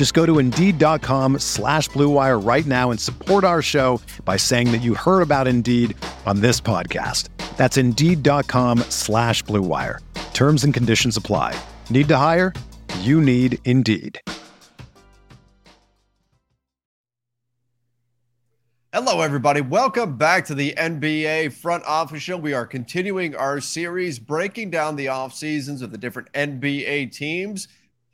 Just 0.00 0.14
go 0.14 0.24
to 0.24 0.38
Indeed.com 0.38 1.40
slash 1.40 1.90
BlueWire 1.90 2.42
right 2.42 2.64
now 2.64 2.90
and 2.90 2.98
support 2.98 3.44
our 3.44 3.60
show 3.60 4.00
by 4.24 4.38
saying 4.38 4.72
that 4.72 4.78
you 4.78 4.94
heard 4.94 5.20
about 5.20 5.46
Indeed 5.46 5.94
on 6.24 6.40
this 6.40 6.58
podcast. 6.58 7.28
That's 7.58 7.76
Indeed.com 7.76 8.78
slash 8.88 9.44
BlueWire. 9.44 9.98
Terms 10.32 10.64
and 10.64 10.72
conditions 10.72 11.18
apply. 11.18 11.54
Need 11.90 12.08
to 12.08 12.16
hire? 12.16 12.54
You 13.00 13.20
need 13.20 13.58
Indeed. 13.66 14.18
Hello, 18.94 19.20
everybody. 19.20 19.60
Welcome 19.60 20.16
back 20.16 20.46
to 20.46 20.54
the 20.54 20.72
NBA 20.78 21.52
Front 21.52 21.84
Office 21.84 22.22
Show. 22.22 22.38
We 22.38 22.54
are 22.54 22.64
continuing 22.64 23.36
our 23.36 23.60
series 23.60 24.18
breaking 24.18 24.70
down 24.70 24.96
the 24.96 25.08
off 25.08 25.34
seasons 25.34 25.82
of 25.82 25.92
the 25.92 25.98
different 25.98 26.32
NBA 26.32 27.12
teams. 27.12 27.68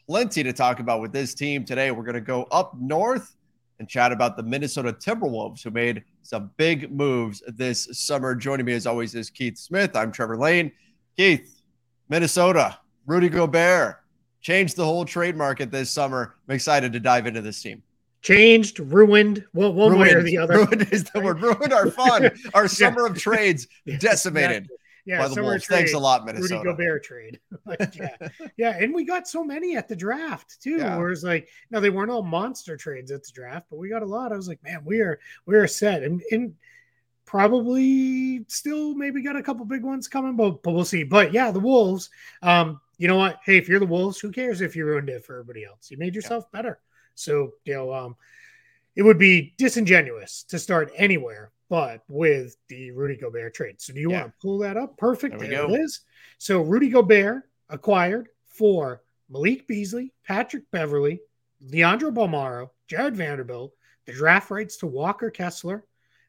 Plenty 0.08 0.42
to 0.44 0.52
talk 0.52 0.80
about 0.80 1.00
with 1.00 1.12
this 1.12 1.34
team 1.34 1.64
today. 1.64 1.90
We're 1.90 2.04
going 2.04 2.14
to 2.14 2.20
go 2.20 2.44
up 2.44 2.76
north 2.78 3.34
and 3.78 3.88
chat 3.88 4.12
about 4.12 4.36
the 4.36 4.42
Minnesota 4.42 4.92
Timberwolves, 4.92 5.62
who 5.62 5.70
made 5.70 6.04
some 6.22 6.50
big 6.56 6.92
moves 6.92 7.42
this 7.48 7.88
summer. 7.92 8.34
Joining 8.34 8.66
me, 8.66 8.72
as 8.72 8.86
always, 8.86 9.14
is 9.14 9.30
Keith 9.30 9.58
Smith. 9.58 9.96
I'm 9.96 10.12
Trevor 10.12 10.36
Lane. 10.36 10.72
Keith, 11.16 11.60
Minnesota, 12.08 12.78
Rudy 13.06 13.28
Gobert 13.28 13.96
changed 14.40 14.76
the 14.76 14.84
whole 14.84 15.04
trade 15.04 15.36
market 15.36 15.70
this 15.70 15.90
summer. 15.90 16.36
I'm 16.48 16.54
excited 16.54 16.92
to 16.92 17.00
dive 17.00 17.26
into 17.26 17.42
this 17.42 17.60
team 17.60 17.82
changed, 18.26 18.80
ruined, 18.80 19.44
well, 19.54 19.72
one 19.72 19.92
ruined, 19.92 20.00
way 20.00 20.14
or 20.14 20.22
the 20.22 20.36
other. 20.36 20.54
Ruined 20.58 20.88
is 20.90 21.04
the 21.04 21.20
word. 21.20 21.40
Ruined 21.40 21.72
our 21.72 21.90
fun. 21.90 22.30
Our 22.54 22.66
summer 22.66 23.06
of 23.06 23.16
trades 23.16 23.68
decimated. 23.98 24.64
Exactly. 24.64 24.76
Yeah, 25.06 25.18
by 25.18 25.28
the 25.28 25.42
Wolves. 25.42 25.64
Trade, 25.64 25.76
Thanks 25.76 25.94
a 25.94 25.98
lot, 25.98 26.26
Minnesota. 26.26 26.56
Rudy 26.56 26.64
Gobert 26.64 27.04
trade. 27.04 27.40
yeah. 27.94 28.16
yeah, 28.56 28.76
and 28.76 28.92
we 28.92 29.04
got 29.04 29.28
so 29.28 29.44
many 29.44 29.76
at 29.76 29.88
the 29.88 29.94
draft 29.94 30.60
too. 30.60 30.78
Yeah. 30.78 30.98
Where 30.98 31.10
it's 31.10 31.22
like, 31.22 31.48
no, 31.70 31.80
they 31.80 31.90
weren't 31.90 32.10
all 32.10 32.22
monster 32.22 32.76
trades 32.76 33.12
at 33.12 33.22
the 33.22 33.32
draft, 33.32 33.66
but 33.70 33.76
we 33.76 33.88
got 33.88 34.02
a 34.02 34.06
lot. 34.06 34.32
I 34.32 34.36
was 34.36 34.48
like, 34.48 34.62
man, 34.64 34.82
we 34.84 35.00
are 35.00 35.20
we 35.46 35.54
are 35.54 35.68
set, 35.68 36.02
and 36.02 36.20
and 36.32 36.54
probably 37.24 38.44
still 38.48 38.94
maybe 38.94 39.22
got 39.22 39.36
a 39.36 39.42
couple 39.42 39.64
big 39.64 39.84
ones 39.84 40.08
coming, 40.08 40.34
but 40.34 40.62
but 40.62 40.72
we'll 40.72 40.84
see. 40.84 41.04
But 41.04 41.32
yeah, 41.32 41.52
the 41.52 41.60
Wolves. 41.60 42.10
Um, 42.42 42.80
you 42.98 43.08
know 43.08 43.16
what? 43.16 43.40
Hey, 43.44 43.58
if 43.58 43.68
you're 43.68 43.80
the 43.80 43.86
Wolves, 43.86 44.18
who 44.18 44.32
cares 44.32 44.60
if 44.60 44.74
you 44.74 44.86
ruined 44.86 45.08
it 45.08 45.24
for 45.24 45.34
everybody 45.34 45.64
else? 45.64 45.90
You 45.90 45.98
made 45.98 46.14
yourself 46.14 46.44
yeah. 46.46 46.58
better. 46.58 46.80
So, 47.14 47.52
you 47.64 47.74
know, 47.74 47.92
um, 47.92 48.16
it 48.94 49.02
would 49.02 49.18
be 49.18 49.54
disingenuous 49.58 50.44
to 50.44 50.58
start 50.58 50.90
anywhere 50.96 51.52
but 51.68 52.02
with 52.08 52.56
the 52.68 52.90
Rudy 52.92 53.16
Gobert 53.16 53.54
trade. 53.54 53.80
So, 53.80 53.92
do 53.92 54.00
you 54.00 54.10
yeah. 54.10 54.22
want 54.22 54.32
to 54.32 54.38
pull 54.40 54.58
that 54.58 54.76
up? 54.76 54.96
Perfect. 54.96 55.38
There, 55.38 55.48
there 55.48 55.70
it 55.70 55.80
is. 55.80 56.00
So, 56.38 56.62
Rudy 56.62 56.88
Gobert 56.88 57.42
acquired 57.68 58.28
for 58.46 59.02
Malik 59.28 59.66
Beasley, 59.66 60.12
Patrick 60.24 60.64
Beverley, 60.70 61.20
Leandro 61.60 62.10
Bolmaro, 62.10 62.70
Jarred 62.86 63.16
Vanderbilt, 63.16 63.72
the 64.06 64.12
draft 64.12 64.50
rights 64.50 64.76
to 64.78 64.86
Walker 64.86 65.30
Kessler, 65.30 65.84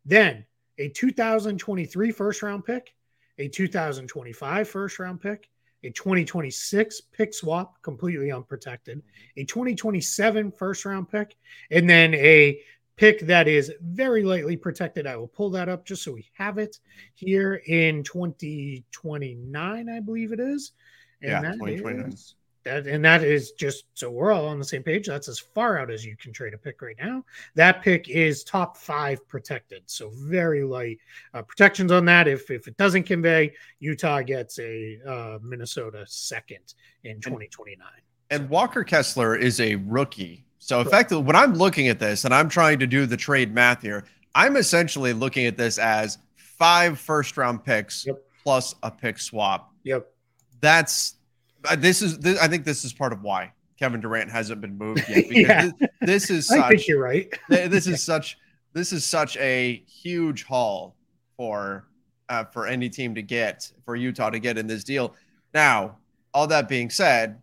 then 0.06 0.46
a 0.78 0.90
2023 0.90 2.12
first 2.12 2.42
round 2.42 2.66
pick, 2.66 2.94
a 3.38 3.48
2025 3.48 4.68
first 4.68 5.00
round 5.00 5.22
pick, 5.22 5.50
a 5.84 5.92
2026 5.92 7.02
pick 7.02 7.34
swap 7.34 7.82
completely 7.82 8.32
unprotected, 8.32 9.02
a 9.36 9.44
2027 9.44 10.52
first 10.52 10.86
round 10.86 11.10
pick, 11.10 11.36
and 11.72 11.90
then 11.90 12.14
a 12.16 12.60
pick 12.98 13.22
that 13.22 13.48
is 13.48 13.72
very 13.82 14.24
lightly 14.24 14.58
protected. 14.58 15.08
I 15.08 15.16
will 15.16 15.28
pull 15.28 15.50
that 15.52 15.70
up 15.70 15.86
just 15.86 16.04
so 16.04 16.12
we 16.12 16.30
have 16.34 16.58
it 16.58 16.80
here 17.14 17.62
in 17.68 18.04
2029, 18.04 19.90
I 19.90 20.00
believe 20.00 20.34
it 20.34 20.40
is. 20.40 20.74
And 21.22 21.32
yeah, 21.32 21.52
2029. 21.54 22.12
Is, 22.12 22.36
that, 22.68 22.86
and 22.86 23.04
that 23.06 23.24
is 23.24 23.52
just 23.52 23.86
so 23.94 24.12
we're 24.12 24.32
all 24.32 24.48
on 24.48 24.60
the 24.60 24.66
same 24.66 24.84
page. 24.84 25.08
That's 25.08 25.30
as 25.30 25.40
far 25.40 25.80
out 25.80 25.90
as 25.90 26.06
you 26.06 26.18
can 26.18 26.34
trade 26.34 26.54
a 26.54 26.58
pick 26.58 26.82
right 26.82 26.98
now. 27.00 27.24
That 27.56 27.82
pick 27.82 28.10
is 28.10 28.44
top 28.44 28.76
five 28.78 29.26
protected, 29.28 29.84
so 29.86 30.12
very 30.14 30.64
light 30.64 31.00
uh, 31.34 31.44
protections 31.44 31.92
on 31.92 32.06
that. 32.06 32.28
If 32.28 32.52
if 32.52 32.68
it 32.68 32.76
doesn't 32.78 33.04
convey, 33.04 33.54
Utah 33.80 34.22
gets 34.22 34.60
a 34.60 35.00
uh, 35.08 35.40
Minnesota 35.42 36.04
second 36.08 36.74
in 37.04 37.22
2029. 37.22 37.88
And, 38.30 38.42
and 38.42 38.50
Walker 38.50 38.84
Kessler 38.84 39.36
is 39.36 39.62
a 39.62 39.76
rookie, 39.76 40.46
so 40.68 40.82
effectively, 40.82 41.24
when 41.24 41.38
I'm 41.38 41.54
looking 41.54 41.88
at 41.88 41.98
this 41.98 42.26
and 42.26 42.34
I'm 42.34 42.50
trying 42.50 42.80
to 42.80 42.88
do 42.88 43.06
the 43.06 43.16
trade 43.16 43.54
math 43.54 43.82
here, 43.82 44.04
I'm 44.36 44.58
essentially 44.58 45.14
looking 45.14 45.46
at 45.46 45.56
this 45.56 45.78
as 45.78 46.18
five 46.36 47.00
first 47.00 47.38
round 47.38 47.64
picks 47.64 48.06
yep. 48.06 48.22
plus 48.44 48.76
a 48.84 48.92
pick 48.92 49.18
swap. 49.18 49.72
Yep. 49.86 50.12
That's 50.60 51.16
uh, 51.64 51.78
this 51.78 52.02
is 52.02 52.20
this, 52.20 52.38
I 52.42 52.50
think 52.50 52.66
this 52.66 52.84
is 52.84 52.92
part 52.92 53.14
of 53.14 53.22
why 53.22 53.54
Kevin 53.80 54.02
Durant 54.02 54.30
hasn't 54.30 54.60
been 54.60 54.78
moved 54.78 55.06
yet 55.08 55.30
because 55.30 55.38
yeah. 55.38 55.72
this, 55.80 55.90
this, 56.02 56.30
is 56.30 56.48
such, 56.48 56.60
I 56.60 56.68
think 56.68 56.86
you're 56.86 57.02
right. 57.02 57.34
this 57.48 57.88
is 57.88 58.04
such 58.04 58.38
this 58.74 58.92
is 58.92 59.06
such 59.06 59.38
a 59.38 59.82
huge 59.88 60.44
haul 60.44 60.98
for 61.38 61.88
uh, 62.28 62.44
for 62.44 62.68
any 62.68 62.90
team 62.90 63.16
to 63.16 63.22
get 63.22 63.72
for 63.86 63.96
Utah 63.96 64.32
to 64.32 64.40
get 64.40 64.58
in 64.58 64.68
this 64.68 64.84
deal. 64.84 65.16
Now, 65.54 66.00
all 66.34 66.48
that 66.48 66.68
being 66.68 66.90
said, 66.90 67.42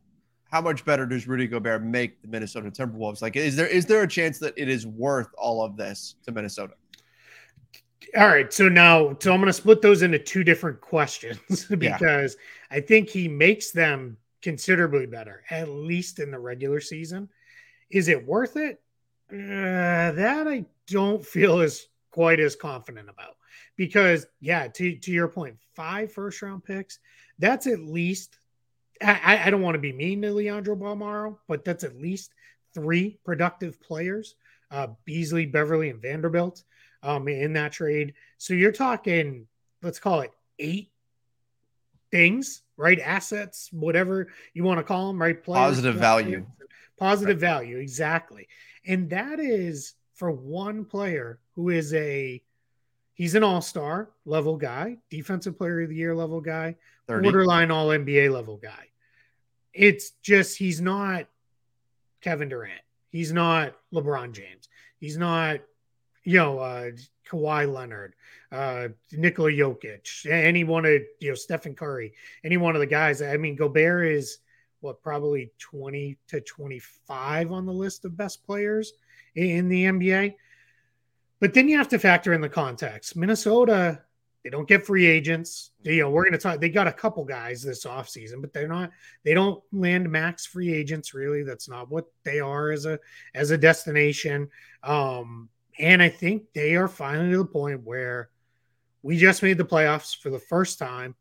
how 0.54 0.60
much 0.60 0.84
better 0.84 1.04
does 1.04 1.26
Rudy 1.26 1.48
Gobert 1.48 1.82
make 1.82 2.22
the 2.22 2.28
Minnesota 2.28 2.70
Timberwolves? 2.70 3.20
Like, 3.20 3.34
is 3.34 3.56
there 3.56 3.66
is 3.66 3.86
there 3.86 4.04
a 4.04 4.06
chance 4.06 4.38
that 4.38 4.54
it 4.56 4.68
is 4.68 4.86
worth 4.86 5.26
all 5.36 5.64
of 5.64 5.76
this 5.76 6.14
to 6.26 6.30
Minnesota? 6.30 6.74
All 8.16 8.28
right, 8.28 8.52
so 8.52 8.68
now, 8.68 9.16
so 9.18 9.32
I'm 9.32 9.40
going 9.40 9.48
to 9.48 9.52
split 9.52 9.82
those 9.82 10.02
into 10.02 10.20
two 10.20 10.44
different 10.44 10.80
questions 10.80 11.64
because 11.78 12.36
yeah. 12.70 12.76
I 12.76 12.80
think 12.80 13.08
he 13.08 13.26
makes 13.26 13.72
them 13.72 14.16
considerably 14.42 15.06
better, 15.06 15.42
at 15.50 15.68
least 15.70 16.20
in 16.20 16.30
the 16.30 16.38
regular 16.38 16.80
season. 16.80 17.28
Is 17.90 18.06
it 18.06 18.24
worth 18.24 18.56
it? 18.56 18.80
Uh, 19.32 20.12
that 20.12 20.46
I 20.46 20.66
don't 20.86 21.26
feel 21.26 21.62
as 21.62 21.88
quite 22.12 22.38
as 22.38 22.54
confident 22.54 23.08
about 23.08 23.38
because, 23.74 24.24
yeah, 24.38 24.68
to, 24.68 24.94
to 24.98 25.10
your 25.10 25.26
point, 25.26 25.56
five 25.74 26.12
first 26.12 26.40
round 26.42 26.62
picks, 26.62 27.00
that's 27.40 27.66
at 27.66 27.80
least, 27.80 28.38
I, 29.02 29.42
I 29.46 29.50
don't 29.50 29.62
want 29.62 29.74
to 29.74 29.80
be 29.80 29.92
mean 29.92 30.22
to 30.22 30.32
Leandro 30.32 30.76
Bolmaro, 30.76 31.38
but 31.48 31.64
that's 31.64 31.84
at 31.84 31.96
least 31.96 32.32
three 32.74 33.18
productive 33.24 33.80
players 33.80 34.36
uh, 34.70 34.88
Beasley, 35.04 35.46
Beverley, 35.46 35.90
and 35.90 36.02
Vanderbilt 36.02 36.64
um, 37.02 37.28
in 37.28 37.52
that 37.54 37.72
trade. 37.72 38.14
So 38.38 38.54
you're 38.54 38.72
talking, 38.72 39.46
let's 39.82 40.00
call 40.00 40.20
it 40.20 40.32
eight 40.58 40.90
things, 42.10 42.62
right? 42.76 42.98
Assets, 42.98 43.68
whatever 43.72 44.28
you 44.52 44.64
want 44.64 44.78
to 44.78 44.84
call 44.84 45.08
them, 45.08 45.20
right? 45.20 45.40
Players, 45.42 45.76
positive 45.76 45.94
value. 45.94 46.46
Positive 46.98 47.40
right. 47.40 47.48
value, 47.48 47.78
exactly. 47.78 48.48
And 48.86 49.10
that 49.10 49.38
is 49.38 49.94
for 50.14 50.30
one 50.30 50.84
player 50.84 51.38
who 51.54 51.70
is 51.70 51.94
a 51.94 52.42
he's 53.14 53.34
an 53.34 53.44
all-star 53.44 54.10
level 54.24 54.56
guy, 54.56 54.98
defensive 55.08 55.56
player 55.56 55.82
of 55.82 55.88
the 55.88 55.94
year 55.94 56.14
level 56.14 56.40
guy, 56.40 56.74
30. 57.06 57.22
borderline 57.22 57.70
all 57.70 57.88
NBA 57.88 58.32
level 58.32 58.56
guy. 58.56 58.88
It's 59.72 60.10
just 60.22 60.56
he's 60.56 60.80
not 60.80 61.26
Kevin 62.20 62.48
Durant. 62.48 62.80
He's 63.10 63.32
not 63.32 63.76
LeBron 63.92 64.32
James. 64.32 64.68
He's 64.98 65.16
not 65.16 65.60
you 66.24 66.38
know, 66.38 66.58
uh, 66.58 66.90
Kawhi 67.30 67.72
Leonard, 67.72 68.14
uh, 68.50 68.88
Nikola 69.12 69.50
Jokic, 69.50 70.30
any 70.30 70.64
one 70.64 70.84
of, 70.86 71.02
you 71.20 71.28
know, 71.28 71.34
Stephen 71.34 71.74
Curry, 71.74 72.14
any 72.42 72.56
one 72.56 72.74
of 72.74 72.80
the 72.80 72.86
guys. 72.86 73.22
I 73.22 73.36
mean, 73.36 73.54
Gobert 73.54 74.08
is 74.08 74.38
what, 74.80 75.02
probably 75.02 75.52
20 75.58 76.16
to 76.28 76.40
25 76.40 77.52
on 77.52 77.66
the 77.66 77.72
list 77.72 78.04
of 78.04 78.16
best 78.16 78.44
players 78.44 78.94
in 79.34 79.68
the 79.68 79.84
NBA. 79.84 80.34
But 81.40 81.52
then 81.54 81.68
you 81.68 81.76
have 81.76 81.88
to 81.88 81.98
factor 81.98 82.32
in 82.32 82.40
the 82.40 82.48
context. 82.48 83.16
Minnesota 83.16 84.02
They 84.44 84.50
don't 84.50 84.68
get 84.68 84.84
free 84.84 85.06
agents. 85.06 85.70
They, 85.82 85.94
you 85.94 86.02
know, 86.02 86.10
we're 86.10 86.24
going 86.24 86.32
to 86.32 86.38
talk. 86.38 86.60
They 86.60 86.68
got 86.68 86.86
a 86.86 86.92
couple 86.92 87.24
guys 87.24 87.62
this 87.62 87.86
offseason, 87.86 88.42
but 88.42 88.52
they're 88.52 88.68
not. 88.68 88.90
They 89.24 89.32
don't 89.32 89.62
land 89.72 90.08
max 90.10 90.44
free 90.44 90.72
agents. 90.72 91.14
Really, 91.14 91.42
that's 91.42 91.66
not 91.66 91.90
what 91.90 92.04
they 92.24 92.40
are 92.40 92.70
as 92.70 92.84
a 92.84 93.00
as 93.34 93.50
a 93.50 93.58
destination. 93.58 94.50
Um, 94.82 95.48
and 95.78 96.02
I 96.02 96.10
think 96.10 96.44
they 96.52 96.76
are 96.76 96.88
finally 96.88 97.30
to 97.30 97.38
the 97.38 97.46
point 97.46 97.82
where 97.84 98.28
we 99.02 99.16
just 99.16 99.42
made 99.42 99.56
the 99.56 99.64
playoffs 99.64 100.14
for 100.16 100.28
the 100.28 100.38
first 100.38 100.78
time 100.78 101.14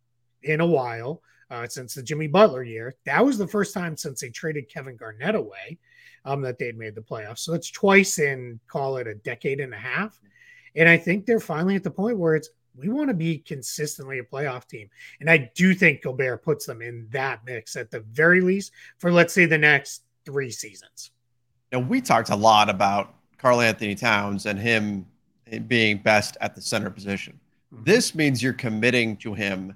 in 0.44 0.60
a 0.60 0.66
while 0.66 1.22
uh, 1.50 1.66
since 1.68 1.94
the 1.94 2.04
Jimmy 2.04 2.28
Butler 2.28 2.64
year. 2.64 2.96
That 3.06 3.24
was 3.24 3.38
the 3.38 3.48
first 3.48 3.74
time 3.74 3.96
since 3.96 4.20
they 4.20 4.30
traded 4.30 4.70
Kevin 4.70 4.98
Garnett 4.98 5.36
away 5.36 5.80
um, 6.26 6.42
that 6.42 6.60
they'd 6.60 6.78
made 6.78 6.96
the 6.96 7.02
playoffs. 7.02 7.40
So 7.40 7.54
it's 7.54 7.72
twice 7.72 8.20
in 8.20 8.60
call 8.68 8.98
it 8.98 9.08
a 9.08 9.16
decade 9.16 9.62
and 9.62 9.74
a 9.74 9.78
half. 9.78 10.20
And 10.76 10.90
I 10.90 10.98
think 10.98 11.26
they're 11.26 11.40
finally 11.40 11.76
at 11.76 11.84
the 11.84 11.92
point 11.92 12.18
where 12.18 12.36
it's 12.36 12.50
we 12.76 12.90
want 12.90 13.10
to 13.10 13.14
be 13.14 13.38
consistently 13.38 14.20
a 14.20 14.24
playoff 14.24 14.68
team. 14.68 14.90
And 15.20 15.30
I 15.30 15.52
do 15.56 15.74
think 15.74 16.02
Gobert 16.02 16.44
puts 16.44 16.66
them 16.66 16.82
in 16.82 17.08
that 17.12 17.42
mix 17.46 17.76
at 17.76 17.92
the 17.92 18.02
very 18.02 18.42
least 18.42 18.72
for, 18.98 19.12
let's 19.12 19.34
say, 19.34 19.46
the 19.46 19.58
next 19.58 20.04
three 20.26 20.50
seasons. 20.50 21.12
Now, 21.72 21.80
we 21.80 22.02
talked 22.02 22.30
a 22.30 22.36
lot 22.36 22.70
about 22.70 23.16
Karl-Anthony 23.38 23.96
Towns 23.96 24.46
and 24.46 24.58
him 24.58 25.06
being 25.68 25.98
best 25.98 26.38
at 26.42 26.56
the 26.56 26.62
center 26.62 26.90
position. 26.90 27.40
Mm-hmm. 27.74 27.84
This 27.84 28.16
means 28.16 28.42
you're 28.42 28.54
committing 28.54 29.18
to 29.18 29.34
him 29.34 29.76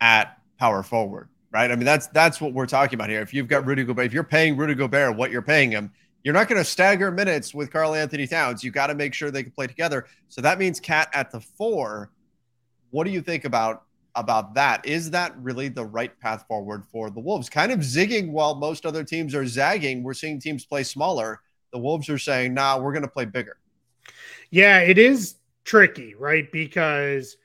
at 0.00 0.38
power 0.58 0.82
forward, 0.82 1.28
right? 1.52 1.70
I 1.70 1.76
mean, 1.76 1.84
that's 1.84 2.06
that's 2.08 2.40
what 2.40 2.52
we're 2.52 2.66
talking 2.66 2.94
about 2.94 3.10
here. 3.10 3.20
If 3.20 3.34
you've 3.34 3.48
got 3.48 3.66
Rudy 3.66 3.84
Gobert, 3.84 4.06
if 4.06 4.12
you're 4.12 4.24
paying 4.24 4.56
Rudy 4.56 4.74
Gobert 4.74 5.16
what 5.16 5.30
you're 5.30 5.42
paying 5.42 5.70
him, 5.70 5.92
you're 6.24 6.34
not 6.34 6.48
going 6.48 6.60
to 6.60 6.64
stagger 6.64 7.10
minutes 7.10 7.52
with 7.52 7.70
Karl-Anthony 7.70 8.26
Towns. 8.26 8.62
You 8.62 8.70
got 8.70 8.86
to 8.88 8.94
make 8.94 9.12
sure 9.12 9.30
they 9.30 9.42
can 9.42 9.52
play 9.52 9.66
together. 9.66 10.06
So 10.28 10.40
that 10.40 10.58
means 10.58 10.78
KAT 10.80 11.10
at 11.12 11.30
the 11.30 11.40
four 11.40 12.10
what 12.92 13.04
do 13.04 13.10
you 13.10 13.20
think 13.20 13.44
about 13.44 13.82
about 14.14 14.54
that? 14.54 14.86
Is 14.86 15.10
that 15.10 15.34
really 15.38 15.68
the 15.68 15.84
right 15.84 16.18
path 16.20 16.44
forward 16.46 16.84
for 16.84 17.10
the 17.10 17.18
Wolves? 17.18 17.48
Kind 17.48 17.72
of 17.72 17.80
zigging 17.80 18.30
while 18.30 18.54
most 18.54 18.86
other 18.86 19.02
teams 19.02 19.34
are 19.34 19.46
zagging. 19.46 20.02
We're 20.02 20.14
seeing 20.14 20.38
teams 20.38 20.64
play 20.64 20.84
smaller. 20.84 21.40
The 21.72 21.78
Wolves 21.78 22.08
are 22.08 22.18
saying, 22.18 22.54
"Nah, 22.54 22.78
we're 22.78 22.92
going 22.92 23.02
to 23.02 23.08
play 23.08 23.24
bigger." 23.24 23.56
Yeah, 24.50 24.80
it 24.80 24.98
is 24.98 25.36
tricky, 25.64 26.14
right? 26.14 26.50
Because 26.52 27.36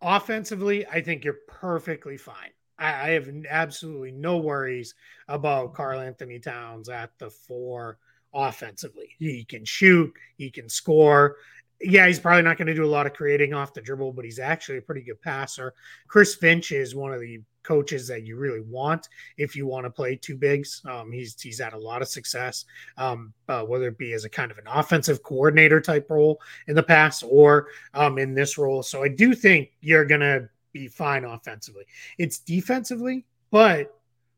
offensively, 0.00 0.86
I 0.86 1.00
think 1.00 1.24
you're 1.24 1.38
perfectly 1.48 2.18
fine. 2.18 2.50
I, 2.78 2.88
I 2.88 3.08
have 3.10 3.30
absolutely 3.48 4.12
no 4.12 4.38
worries 4.38 4.94
about 5.28 5.74
Karl-Anthony 5.74 6.40
Towns 6.40 6.88
at 6.88 7.18
the 7.18 7.30
four 7.30 7.98
offensively. 8.34 9.10
He 9.18 9.44
can 9.44 9.64
shoot, 9.64 10.12
he 10.36 10.50
can 10.50 10.68
score 10.68 11.36
yeah, 11.82 12.06
he's 12.06 12.20
probably 12.20 12.42
not 12.42 12.56
going 12.56 12.68
to 12.68 12.74
do 12.74 12.84
a 12.84 12.86
lot 12.86 13.06
of 13.06 13.12
creating 13.12 13.54
off 13.54 13.74
the 13.74 13.80
dribble, 13.80 14.12
but 14.12 14.24
he's 14.24 14.38
actually 14.38 14.78
a 14.78 14.82
pretty 14.82 15.02
good 15.02 15.20
passer. 15.20 15.74
Chris 16.06 16.34
Finch 16.34 16.72
is 16.72 16.94
one 16.94 17.12
of 17.12 17.20
the 17.20 17.40
coaches 17.62 18.08
that 18.08 18.24
you 18.24 18.36
really 18.36 18.60
want 18.60 19.08
if 19.36 19.54
you 19.54 19.66
want 19.66 19.84
to 19.84 19.90
play 19.90 20.16
two 20.16 20.36
bigs. 20.36 20.82
Um, 20.84 21.12
he's 21.12 21.40
he's 21.40 21.60
had 21.60 21.72
a 21.72 21.78
lot 21.78 22.02
of 22.02 22.08
success, 22.08 22.64
um, 22.96 23.32
uh, 23.48 23.62
whether 23.62 23.88
it 23.88 23.98
be 23.98 24.12
as 24.12 24.24
a 24.24 24.30
kind 24.30 24.50
of 24.50 24.58
an 24.58 24.66
offensive 24.66 25.22
coordinator 25.22 25.80
type 25.80 26.10
role 26.10 26.40
in 26.68 26.74
the 26.74 26.82
past 26.82 27.24
or 27.26 27.68
um, 27.94 28.18
in 28.18 28.34
this 28.34 28.58
role. 28.58 28.82
So 28.82 29.02
I 29.02 29.08
do 29.08 29.34
think 29.34 29.70
you're 29.80 30.04
going 30.04 30.20
to 30.20 30.48
be 30.72 30.88
fine 30.88 31.24
offensively. 31.24 31.84
It's 32.18 32.38
defensively, 32.38 33.26
but 33.50 33.94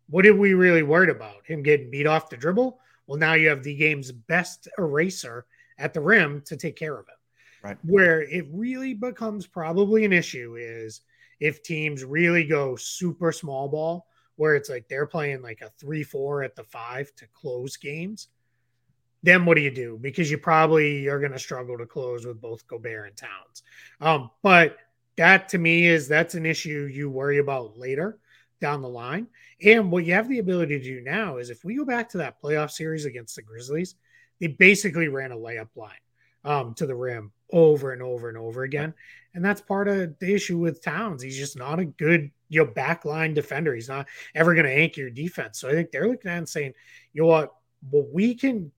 what 0.08 0.23
did 0.23 0.38
we 0.38 0.55
really 0.55 0.82
worried 0.82 1.11
about? 1.11 1.46
Him 1.46 1.62
getting 1.62 1.91
beat 1.91 2.06
off 2.06 2.31
the 2.31 2.37
dribble? 2.37 2.79
Well, 3.06 3.19
now 3.19 3.35
you 3.35 3.49
have 3.49 3.62
the 3.62 3.75
game's 3.75 4.12
best 4.12 4.69
eraser 4.79 5.46
at 5.79 5.93
the 5.93 6.00
rim 6.00 6.43
to 6.46 6.56
take 6.56 6.76
care 6.76 6.99
of 6.99 7.06
it. 7.08 7.14
Right. 7.65 7.79
Where 7.83 8.21
it 8.21 8.47
really 8.53 8.93
becomes 8.93 9.47
probably 9.47 10.05
an 10.05 10.13
issue 10.13 10.57
is 10.59 11.01
if 11.41 11.63
teams 11.63 12.05
really 12.05 12.45
go 12.45 12.77
super 12.77 13.33
small 13.33 13.69
ball, 13.69 14.07
where 14.37 14.55
it's 14.55 14.69
like 14.69 14.87
they're 14.87 15.07
playing 15.07 15.41
like 15.41 15.63
a 15.63 15.71
three, 15.81 16.03
four 16.03 16.43
at 16.43 16.57
the 16.57 16.65
five 16.65 17.11
to 17.17 17.27
close 17.33 17.79
games. 17.79 18.29
Then 19.23 19.47
what 19.47 19.55
do 19.55 19.63
you 19.63 19.71
do? 19.71 19.99
Because 19.99 20.31
you 20.31 20.37
probably 20.37 21.09
are 21.09 21.19
going 21.19 21.33
to 21.33 21.39
struggle 21.39 21.79
to 21.79 21.87
close 21.87 22.27
with 22.27 22.39
both 22.39 22.67
Gobert 22.67 23.09
and 23.09 23.17
Towns. 23.17 23.63
Um, 23.99 24.31
but 24.43 24.77
that 25.17 25.49
to 25.51 25.59
me 25.59 25.87
is 25.87 26.07
that's 26.07 26.35
an 26.35 26.45
issue 26.45 26.91
you 26.93 27.09
worry 27.09 27.39
about 27.39 27.79
later 27.79 28.19
down 28.61 28.83
the 28.83 28.89
line. 28.89 29.27
And 29.65 29.91
what 29.91 30.05
you 30.05 30.13
have 30.13 30.29
the 30.29 30.41
ability 30.41 30.79
to 30.79 30.85
do 30.85 31.01
now 31.01 31.39
is 31.39 31.49
if 31.49 31.65
we 31.65 31.77
go 31.77 31.87
back 31.87 32.11
to 32.11 32.19
that 32.19 32.43
playoff 32.43 32.73
series 32.73 33.07
against 33.07 33.37
the 33.37 33.43
Grizzlies, 33.43 33.95
they 34.39 34.49
basically 34.49 35.09
ran 35.09 35.33
a 35.33 35.37
layup 35.37 35.69
line 35.77 35.93
um, 36.44 36.75
to 36.75 36.87
the 36.87 36.94
rim 36.94 37.32
over 37.52 37.93
and 37.93 38.02
over 38.02 38.29
and 38.29 38.38
over 38.38 38.64
again. 38.64 38.94
And 39.35 39.44
that's 39.44 39.61
part 39.61 39.88
of 39.88 40.19
the 40.19 40.35
issue 40.35 40.58
with 40.58 40.82
Towns. 40.82 41.23
He's 41.23 41.37
just 41.37 41.56
not 41.56 41.81
a 41.81 41.85
good, 41.85 42.31
you 42.49 42.64
know, 42.64 42.70
backline 42.70 43.35
defender. 43.35 43.75
He's 43.75 43.88
not 43.88 44.06
ever 44.35 44.55
going 44.55 44.67
to 44.67 44.73
anchor 44.73 45.02
your 45.02 45.11
defense. 45.11 45.58
So 45.58 45.69
I 45.69 45.73
think 45.73 45.91
they're 45.91 46.08
looking 46.08 46.31
at 46.31 46.38
and 46.38 46.49
saying, 46.49 46.75
you 47.12 47.23
know 47.23 47.29
what, 47.29 47.55
well, 47.91 48.06
we 48.12 48.35
can 48.35 48.70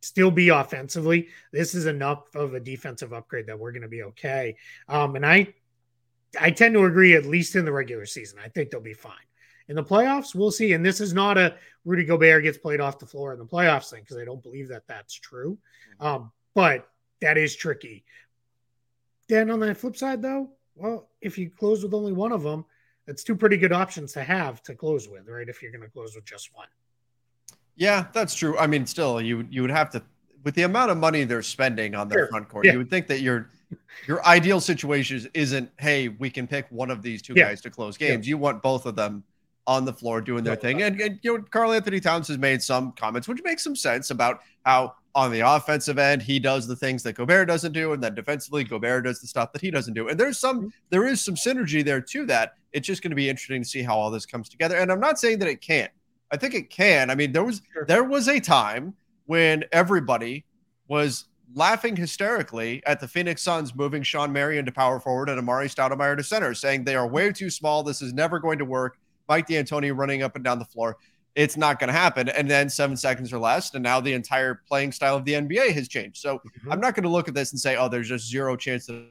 still 0.00 0.30
be 0.30 0.50
offensively. 0.50 1.28
This 1.52 1.74
is 1.74 1.86
enough 1.86 2.34
of 2.34 2.54
a 2.54 2.60
defensive 2.60 3.12
upgrade 3.12 3.46
that 3.46 3.58
we're 3.58 3.72
going 3.72 3.82
to 3.82 3.88
be 3.88 4.02
okay. 4.02 4.56
Um, 4.88 5.16
and 5.16 5.24
I, 5.24 5.54
I 6.38 6.50
tend 6.50 6.74
to 6.74 6.84
agree, 6.84 7.14
at 7.14 7.24
least 7.24 7.56
in 7.56 7.64
the 7.64 7.72
regular 7.72 8.06
season. 8.06 8.38
I 8.44 8.48
think 8.48 8.70
they'll 8.70 8.80
be 8.80 8.94
fine. 8.94 9.14
In 9.68 9.76
the 9.76 9.84
playoffs, 9.84 10.34
we'll 10.34 10.50
see. 10.50 10.74
And 10.74 10.84
this 10.84 11.00
is 11.00 11.14
not 11.14 11.38
a 11.38 11.56
Rudy 11.86 12.04
Gobert 12.04 12.42
gets 12.42 12.58
played 12.58 12.80
off 12.80 12.98
the 12.98 13.06
floor 13.06 13.32
in 13.32 13.38
the 13.38 13.46
playoffs 13.46 13.88
thing 13.88 14.02
because 14.02 14.18
I 14.18 14.24
don't 14.24 14.42
believe 14.42 14.68
that 14.68 14.86
that's 14.86 15.14
true. 15.14 15.56
Mm-hmm. 16.00 16.06
Um, 16.06 16.32
but 16.54 16.86
that 17.24 17.38
is 17.38 17.56
tricky. 17.56 18.04
Then 19.28 19.50
on 19.50 19.60
the 19.60 19.74
flip 19.74 19.96
side, 19.96 20.20
though, 20.20 20.50
well, 20.76 21.08
if 21.20 21.38
you 21.38 21.50
close 21.50 21.82
with 21.82 21.94
only 21.94 22.12
one 22.12 22.32
of 22.32 22.42
them, 22.42 22.64
that's 23.06 23.24
two 23.24 23.34
pretty 23.34 23.56
good 23.56 23.72
options 23.72 24.12
to 24.12 24.22
have 24.22 24.62
to 24.64 24.74
close 24.74 25.08
with, 25.08 25.26
right? 25.28 25.48
If 25.48 25.62
you're 25.62 25.72
going 25.72 25.82
to 25.82 25.88
close 25.88 26.14
with 26.14 26.24
just 26.24 26.54
one. 26.54 26.68
Yeah, 27.76 28.06
that's 28.12 28.34
true. 28.34 28.56
I 28.58 28.66
mean, 28.66 28.86
still, 28.86 29.20
you 29.20 29.46
you 29.50 29.62
would 29.62 29.70
have 29.70 29.90
to, 29.90 30.02
with 30.44 30.54
the 30.54 30.62
amount 30.62 30.90
of 30.90 30.98
money 30.98 31.24
they're 31.24 31.42
spending 31.42 31.94
on 31.94 32.08
their 32.08 32.20
sure. 32.20 32.28
front 32.28 32.48
court, 32.48 32.66
yeah. 32.66 32.72
you 32.72 32.78
would 32.78 32.90
think 32.90 33.06
that 33.08 33.20
your 33.20 33.50
your 34.06 34.24
ideal 34.26 34.60
situation 34.60 35.28
isn't, 35.34 35.70
hey, 35.78 36.08
we 36.08 36.30
can 36.30 36.46
pick 36.46 36.66
one 36.70 36.90
of 36.90 37.02
these 37.02 37.20
two 37.22 37.34
yeah. 37.34 37.48
guys 37.48 37.60
to 37.62 37.70
close 37.70 37.96
games. 37.96 38.26
Yeah. 38.26 38.32
You 38.32 38.38
want 38.38 38.62
both 38.62 38.86
of 38.86 38.94
them 38.94 39.24
on 39.66 39.84
the 39.84 39.92
floor 39.92 40.20
doing 40.20 40.44
their 40.44 40.56
thing. 40.56 40.82
And, 40.82 41.00
and 41.00 41.18
you 41.22 41.38
know, 41.38 41.44
Karl-Anthony 41.50 41.98
Towns 41.98 42.28
has 42.28 42.36
made 42.36 42.62
some 42.62 42.92
comments, 42.92 43.26
which 43.26 43.42
makes 43.42 43.64
some 43.64 43.74
sense 43.74 44.10
about 44.10 44.42
how 44.64 44.94
on 45.14 45.30
the 45.30 45.40
offensive 45.40 45.98
end, 45.98 46.22
he 46.22 46.38
does 46.38 46.66
the 46.66 46.76
things 46.76 47.02
that 47.04 47.14
Gobert 47.14 47.46
doesn't 47.46 47.72
do, 47.72 47.92
and 47.92 48.02
then 48.02 48.14
defensively, 48.14 48.64
Gobert 48.64 49.04
does 49.04 49.20
the 49.20 49.26
stuff 49.26 49.52
that 49.52 49.62
he 49.62 49.70
doesn't 49.70 49.94
do. 49.94 50.08
And 50.08 50.18
there's 50.18 50.38
some, 50.38 50.58
mm-hmm. 50.58 50.68
there 50.90 51.06
is 51.06 51.20
some 51.20 51.36
synergy 51.36 51.84
there 51.84 52.00
to 52.00 52.26
that. 52.26 52.54
It's 52.72 52.86
just 52.86 53.02
going 53.02 53.10
to 53.10 53.16
be 53.16 53.28
interesting 53.28 53.62
to 53.62 53.68
see 53.68 53.82
how 53.82 53.96
all 53.96 54.10
this 54.10 54.26
comes 54.26 54.48
together. 54.48 54.76
And 54.76 54.90
I'm 54.90 55.00
not 55.00 55.18
saying 55.18 55.38
that 55.38 55.48
it 55.48 55.60
can't. 55.60 55.92
I 56.32 56.36
think 56.36 56.54
it 56.54 56.68
can. 56.68 57.10
I 57.10 57.14
mean, 57.14 57.30
there 57.30 57.44
was 57.44 57.62
there 57.86 58.02
was 58.02 58.28
a 58.28 58.40
time 58.40 58.94
when 59.26 59.64
everybody 59.70 60.44
was 60.88 61.26
laughing 61.54 61.94
hysterically 61.94 62.82
at 62.86 62.98
the 62.98 63.06
Phoenix 63.06 63.42
Suns 63.42 63.74
moving 63.74 64.02
Shawn 64.02 64.32
Marion 64.32 64.64
to 64.66 64.72
power 64.72 64.98
forward 64.98 65.28
and 65.28 65.40
Amar'e 65.40 65.72
Stoudemire 65.72 66.16
to 66.16 66.24
center, 66.24 66.52
saying 66.54 66.84
they 66.84 66.96
are 66.96 67.06
way 67.06 67.30
too 67.30 67.50
small. 67.50 67.84
This 67.84 68.02
is 68.02 68.12
never 68.12 68.40
going 68.40 68.58
to 68.58 68.64
work. 68.64 68.98
Mike 69.28 69.46
D'Antoni 69.46 69.96
running 69.96 70.22
up 70.22 70.34
and 70.34 70.44
down 70.44 70.58
the 70.58 70.64
floor 70.64 70.96
it's 71.34 71.56
not 71.56 71.78
going 71.78 71.88
to 71.88 71.94
happen. 71.94 72.28
And 72.28 72.48
then 72.48 72.68
seven 72.68 72.96
seconds 72.96 73.32
or 73.32 73.38
less, 73.38 73.74
and 73.74 73.82
now 73.82 74.00
the 74.00 74.12
entire 74.12 74.62
playing 74.66 74.92
style 74.92 75.16
of 75.16 75.24
the 75.24 75.32
NBA 75.32 75.72
has 75.72 75.88
changed. 75.88 76.18
So 76.18 76.38
mm-hmm. 76.38 76.72
I'm 76.72 76.80
not 76.80 76.94
going 76.94 77.04
to 77.04 77.10
look 77.10 77.28
at 77.28 77.34
this 77.34 77.52
and 77.52 77.60
say, 77.60 77.76
oh, 77.76 77.88
there's 77.88 78.08
just 78.08 78.28
zero 78.28 78.56
chance 78.56 78.86
that. 78.86 79.06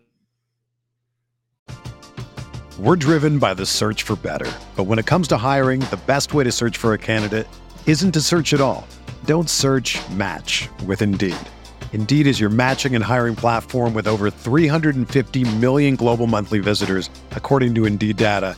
We're 2.79 2.95
driven 2.95 3.37
by 3.39 3.53
the 3.53 3.65
search 3.65 4.03
for 4.03 4.15
better. 4.15 4.51
But 4.75 4.85
when 4.85 4.97
it 4.97 5.05
comes 5.05 5.27
to 5.29 5.37
hiring, 5.37 5.81
the 5.81 5.99
best 6.07 6.33
way 6.33 6.43
to 6.43 6.51
search 6.51 6.77
for 6.77 6.93
a 6.93 6.97
candidate 6.97 7.47
isn't 7.85 8.13
to 8.13 8.21
search 8.21 8.53
at 8.53 8.61
all. 8.61 8.87
Don't 9.25 9.49
search 9.49 9.99
match 10.09 10.69
with 10.85 11.01
Indeed. 11.01 11.35
Indeed 11.91 12.25
is 12.25 12.39
your 12.39 12.49
matching 12.49 12.95
and 12.95 13.03
hiring 13.03 13.35
platform 13.35 13.93
with 13.93 14.07
over 14.07 14.31
350 14.31 15.55
million 15.57 15.95
global 15.95 16.25
monthly 16.25 16.59
visitors, 16.59 17.11
according 17.31 17.75
to 17.75 17.85
Indeed 17.85 18.17
data 18.17 18.57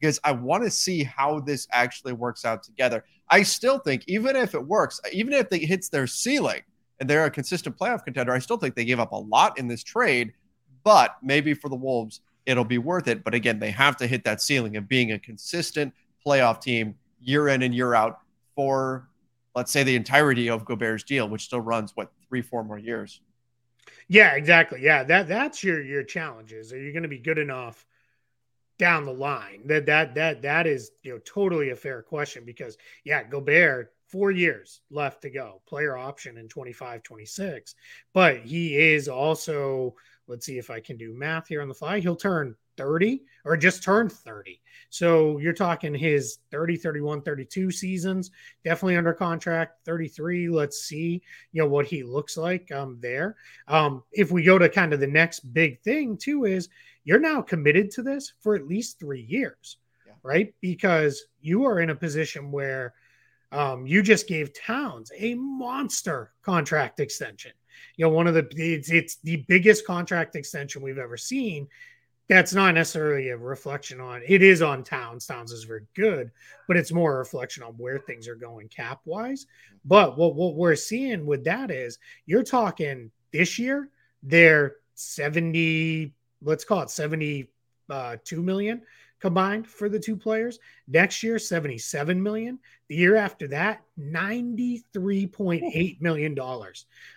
Because 0.00 0.18
I 0.24 0.32
want 0.32 0.64
to 0.64 0.70
see 0.70 1.04
how 1.04 1.40
this 1.40 1.68
actually 1.72 2.14
works 2.14 2.44
out 2.44 2.62
together. 2.62 3.04
I 3.28 3.42
still 3.42 3.78
think, 3.78 4.04
even 4.06 4.34
if 4.34 4.54
it 4.54 4.66
works, 4.66 5.00
even 5.12 5.34
if 5.34 5.52
it 5.52 5.58
hits 5.58 5.88
their 5.88 6.06
ceiling 6.06 6.62
and 6.98 7.08
they're 7.08 7.26
a 7.26 7.30
consistent 7.30 7.76
playoff 7.76 8.04
contender, 8.04 8.32
I 8.32 8.38
still 8.38 8.56
think 8.56 8.74
they 8.74 8.84
gave 8.84 8.98
up 8.98 9.12
a 9.12 9.16
lot 9.16 9.58
in 9.58 9.68
this 9.68 9.84
trade 9.84 10.32
but 10.82 11.16
maybe 11.22 11.54
for 11.54 11.68
the 11.68 11.76
Wolves, 11.76 12.20
it'll 12.46 12.64
be 12.64 12.78
worth 12.78 13.08
it. 13.08 13.24
But 13.24 13.34
again, 13.34 13.58
they 13.58 13.70
have 13.70 13.96
to 13.98 14.06
hit 14.06 14.24
that 14.24 14.40
ceiling 14.40 14.76
of 14.76 14.88
being 14.88 15.12
a 15.12 15.18
consistent 15.18 15.92
playoff 16.24 16.60
team 16.60 16.94
year 17.20 17.48
in 17.48 17.62
and 17.62 17.74
year 17.74 17.94
out 17.94 18.20
for, 18.54 19.08
let's 19.54 19.70
say, 19.70 19.82
the 19.82 19.96
entirety 19.96 20.48
of 20.48 20.64
Gobert's 20.64 21.04
deal, 21.04 21.28
which 21.28 21.42
still 21.42 21.60
runs 21.60 21.92
what 21.94 22.10
three, 22.28 22.42
four 22.42 22.64
more 22.64 22.78
years. 22.78 23.20
Yeah, 24.08 24.34
exactly. 24.34 24.82
Yeah, 24.82 25.04
that 25.04 25.28
that's 25.28 25.62
your 25.62 25.82
your 25.82 26.02
challenges. 26.02 26.72
Are 26.72 26.80
you 26.80 26.92
going 26.92 27.02
to 27.02 27.08
be 27.08 27.18
good 27.18 27.38
enough 27.38 27.86
down 28.80 29.04
the 29.04 29.12
line? 29.12 29.60
That 29.66 29.86
that 29.86 30.14
that 30.14 30.42
that 30.42 30.66
is 30.66 30.90
you 31.02 31.12
know 31.12 31.20
totally 31.24 31.70
a 31.70 31.76
fair 31.76 32.02
question 32.02 32.44
because 32.44 32.76
yeah, 33.04 33.22
Gobert 33.22 33.92
four 34.08 34.32
years 34.32 34.80
left 34.90 35.22
to 35.22 35.30
go, 35.30 35.60
player 35.68 35.96
option 35.96 36.36
in 36.36 36.48
25, 36.48 37.04
26, 37.04 37.76
but 38.12 38.38
he 38.38 38.76
is 38.76 39.06
also 39.06 39.94
let's 40.26 40.46
see 40.46 40.58
if 40.58 40.70
I 40.70 40.80
can 40.80 40.96
do 40.96 41.12
math 41.12 41.48
here 41.48 41.60
on 41.60 41.68
the 41.68 41.74
fly. 41.74 42.00
He'll 42.00 42.16
turn 42.16 42.56
30 42.80 43.20
or 43.44 43.58
just 43.58 43.82
turned 43.82 44.10
30. 44.10 44.58
So 44.88 45.38
you're 45.38 45.52
talking 45.52 45.94
his 45.94 46.38
30, 46.50 46.78
31, 46.78 47.20
32 47.20 47.70
seasons, 47.70 48.30
definitely 48.64 48.96
under 48.96 49.12
contract. 49.12 49.84
33, 49.84 50.48
let's 50.48 50.78
see, 50.78 51.22
you 51.52 51.62
know, 51.62 51.68
what 51.68 51.86
he 51.86 52.02
looks 52.02 52.38
like 52.38 52.72
um, 52.72 52.98
there. 53.00 53.36
Um, 53.68 54.02
if 54.12 54.32
we 54.32 54.42
go 54.42 54.58
to 54.58 54.68
kind 54.68 54.94
of 54.94 55.00
the 55.00 55.06
next 55.06 55.40
big 55.52 55.80
thing, 55.82 56.16
too, 56.16 56.46
is 56.46 56.70
you're 57.04 57.20
now 57.20 57.42
committed 57.42 57.90
to 57.92 58.02
this 58.02 58.32
for 58.40 58.56
at 58.56 58.66
least 58.66 58.98
three 58.98 59.22
years, 59.22 59.76
yeah. 60.06 60.14
right? 60.22 60.54
Because 60.62 61.22
you 61.40 61.66
are 61.66 61.80
in 61.80 61.90
a 61.90 61.94
position 61.94 62.50
where 62.50 62.94
um, 63.52 63.86
you 63.86 64.02
just 64.02 64.26
gave 64.26 64.58
Towns 64.58 65.12
a 65.18 65.34
monster 65.34 66.32
contract 66.42 66.98
extension 66.98 67.52
you 67.96 68.04
know, 68.04 68.10
one 68.10 68.26
of 68.26 68.34
the 68.34 68.46
it's, 68.56 68.90
it's 68.90 69.16
the 69.22 69.44
biggest 69.48 69.86
contract 69.86 70.36
extension 70.36 70.82
we've 70.82 70.98
ever 70.98 71.16
seen. 71.16 71.68
That's 72.30 72.54
not 72.54 72.76
necessarily 72.76 73.28
a 73.30 73.36
reflection 73.36 74.00
on 74.00 74.22
it 74.24 74.40
is 74.40 74.62
on 74.62 74.84
Towns. 74.84 75.26
Towns 75.26 75.50
is 75.50 75.64
very 75.64 75.82
good, 75.96 76.30
but 76.68 76.76
it's 76.76 76.92
more 76.92 77.16
a 77.16 77.18
reflection 77.18 77.64
on 77.64 77.72
where 77.72 77.98
things 77.98 78.28
are 78.28 78.36
going 78.36 78.68
cap 78.68 79.00
wise. 79.04 79.46
But 79.84 80.16
what 80.16 80.36
what 80.36 80.54
we're 80.54 80.76
seeing 80.76 81.26
with 81.26 81.42
that 81.42 81.72
is 81.72 81.98
you're 82.26 82.44
talking 82.44 83.10
this 83.32 83.58
year, 83.58 83.90
they're 84.22 84.76
70, 84.94 86.14
let's 86.40 86.64
call 86.64 86.82
it 86.82 86.90
72 86.90 87.48
uh, 87.92 88.16
combined 89.18 89.66
for 89.66 89.88
the 89.88 89.98
two 89.98 90.16
players. 90.16 90.60
Next 90.86 91.24
year, 91.24 91.36
77 91.36 92.22
million. 92.22 92.60
The 92.86 92.94
year 92.94 93.16
after 93.16 93.48
that, 93.48 93.82
$93.8 93.98 96.00
million 96.00 96.38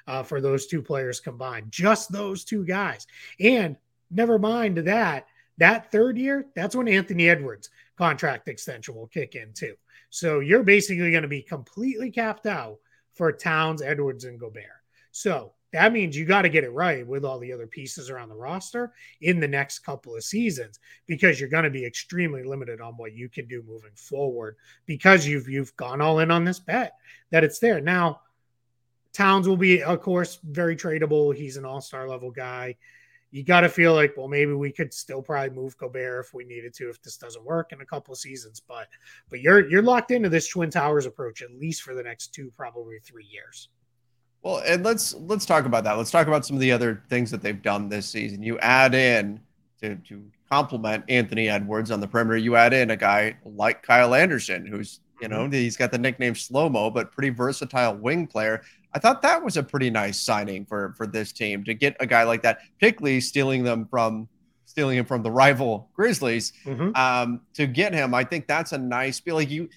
uh, 0.07 0.23
for 0.23 0.41
those 0.41 0.65
two 0.65 0.81
players 0.81 1.19
combined. 1.19 1.71
Just 1.71 2.11
those 2.11 2.43
two 2.43 2.65
guys. 2.65 3.05
And 3.39 3.77
never 4.13 4.39
mind 4.39 4.77
that, 4.77 5.27
that 5.57 5.91
third 5.91 6.17
year, 6.17 6.47
that's 6.55 6.75
when 6.75 6.87
Anthony 6.87 7.29
Edwards' 7.29 7.69
contract 7.97 8.47
extension 8.47 8.95
will 8.95 9.07
kick 9.07 9.35
in 9.35 9.53
too. 9.53 9.75
So 10.09 10.39
you're 10.39 10.63
basically 10.63 11.11
going 11.11 11.23
to 11.23 11.27
be 11.27 11.41
completely 11.41 12.11
capped 12.11 12.45
out 12.45 12.77
for 13.13 13.31
Towns, 13.31 13.81
Edwards, 13.81 14.25
and 14.25 14.39
Gobert. 14.39 14.65
So 15.11 15.53
that 15.73 15.91
means 15.91 16.15
you 16.15 16.25
got 16.25 16.43
to 16.43 16.49
get 16.49 16.63
it 16.63 16.71
right 16.71 17.05
with 17.05 17.25
all 17.25 17.39
the 17.39 17.51
other 17.51 17.65
pieces 17.65 18.09
around 18.09 18.29
the 18.29 18.35
roster 18.35 18.93
in 19.21 19.39
the 19.39 19.47
next 19.47 19.79
couple 19.79 20.15
of 20.15 20.23
seasons 20.23 20.79
because 21.07 21.39
you're 21.39 21.49
going 21.49 21.63
to 21.63 21.71
be 21.71 21.85
extremely 21.85 22.43
limited 22.43 22.79
on 22.79 22.93
what 22.93 23.13
you 23.13 23.27
can 23.27 23.47
do 23.47 23.63
moving 23.67 23.91
forward 23.95 24.55
because 24.85 25.25
you've 25.25 25.49
you've 25.49 25.75
gone 25.75 25.99
all 25.99 26.19
in 26.19 26.29
on 26.29 26.45
this 26.45 26.59
bet 26.59 26.93
that 27.31 27.43
it's 27.43 27.57
there. 27.59 27.81
Now, 27.81 28.21
Towns 29.13 29.47
will 29.47 29.57
be, 29.57 29.83
of 29.83 30.01
course, 30.01 30.39
very 30.43 30.75
tradable. 30.75 31.35
He's 31.35 31.57
an 31.57 31.65
all-star 31.65 32.07
level 32.07 32.31
guy. 32.31 32.75
You 33.33 33.43
got 33.43 33.61
to 33.61 33.69
feel 33.69 33.95
like, 33.95 34.13
well, 34.15 34.27
maybe 34.27 34.53
we 34.53 34.71
could 34.71 34.93
still 34.93 35.23
probably 35.23 35.55
move 35.55 35.75
Gobert 35.79 36.23
if 36.23 36.35
we 36.35 36.43
needed 36.43 36.71
to, 36.75 36.89
if 36.89 37.01
this 37.01 37.17
doesn't 37.17 37.43
work 37.43 37.71
in 37.71 37.81
a 37.81 37.85
couple 37.85 38.11
of 38.11 38.19
seasons. 38.19 38.61
But 38.61 38.87
but 39.27 39.41
you're 39.41 39.67
you're 39.67 39.81
locked 39.81 40.11
into 40.11 40.29
this 40.29 40.47
Twin 40.47 40.69
Towers 40.69 41.07
approach 41.07 41.41
at 41.41 41.51
least 41.51 41.81
for 41.81 41.95
the 41.95 42.03
next 42.03 42.27
two, 42.27 42.53
probably 42.55 42.99
three 43.03 43.25
years. 43.25 43.69
Well, 44.43 44.61
and 44.67 44.83
let's 44.83 45.15
let's 45.15 45.47
talk 45.47 45.65
about 45.65 45.83
that. 45.85 45.93
Let's 45.93 46.11
talk 46.11 46.27
about 46.27 46.45
some 46.45 46.55
of 46.55 46.61
the 46.61 46.71
other 46.71 47.01
things 47.09 47.31
that 47.31 47.41
they've 47.41 47.59
done 47.59 47.89
this 47.89 48.07
season. 48.07 48.43
You 48.43 48.59
add 48.59 48.93
in 48.93 49.39
to 49.81 49.95
to 49.95 50.23
complement 50.47 51.03
Anthony 51.09 51.49
Edwards 51.49 51.89
on 51.89 52.01
the 52.01 52.07
perimeter. 52.07 52.37
You 52.37 52.55
add 52.55 52.73
in 52.73 52.91
a 52.91 52.95
guy 52.95 53.35
like 53.45 53.81
Kyle 53.81 54.13
Anderson, 54.13 54.63
who's 54.67 54.99
you 55.21 55.27
know 55.27 55.45
mm-hmm. 55.45 55.53
he's 55.53 55.75
got 55.75 55.91
the 55.91 55.97
nickname 55.97 56.35
slow 56.35 56.69
mo, 56.69 56.91
but 56.91 57.11
pretty 57.11 57.29
versatile 57.29 57.95
wing 57.95 58.27
player. 58.27 58.61
I 58.93 58.99
thought 58.99 59.21
that 59.23 59.43
was 59.43 59.57
a 59.57 59.63
pretty 59.63 59.89
nice 59.89 60.19
signing 60.19 60.65
for 60.65 60.93
for 60.97 61.07
this 61.07 61.31
team 61.31 61.63
to 61.65 61.73
get 61.73 61.95
a 61.99 62.05
guy 62.05 62.23
like 62.23 62.41
that, 62.43 62.59
particularly 62.79 63.21
stealing 63.21 63.63
them 63.63 63.87
from 63.89 64.27
stealing 64.65 64.97
him 64.97 65.05
from 65.05 65.23
the 65.23 65.31
rival 65.31 65.89
Grizzlies. 65.93 66.53
Mm-hmm. 66.65 66.95
Um, 66.95 67.41
to 67.53 67.67
get 67.67 67.93
him, 67.93 68.13
I 68.13 68.23
think 68.23 68.47
that's 68.47 68.71
a 68.71 68.77
nice 68.77 69.19
feel. 69.19 69.35
Like 69.35 69.49
you, 69.49 69.69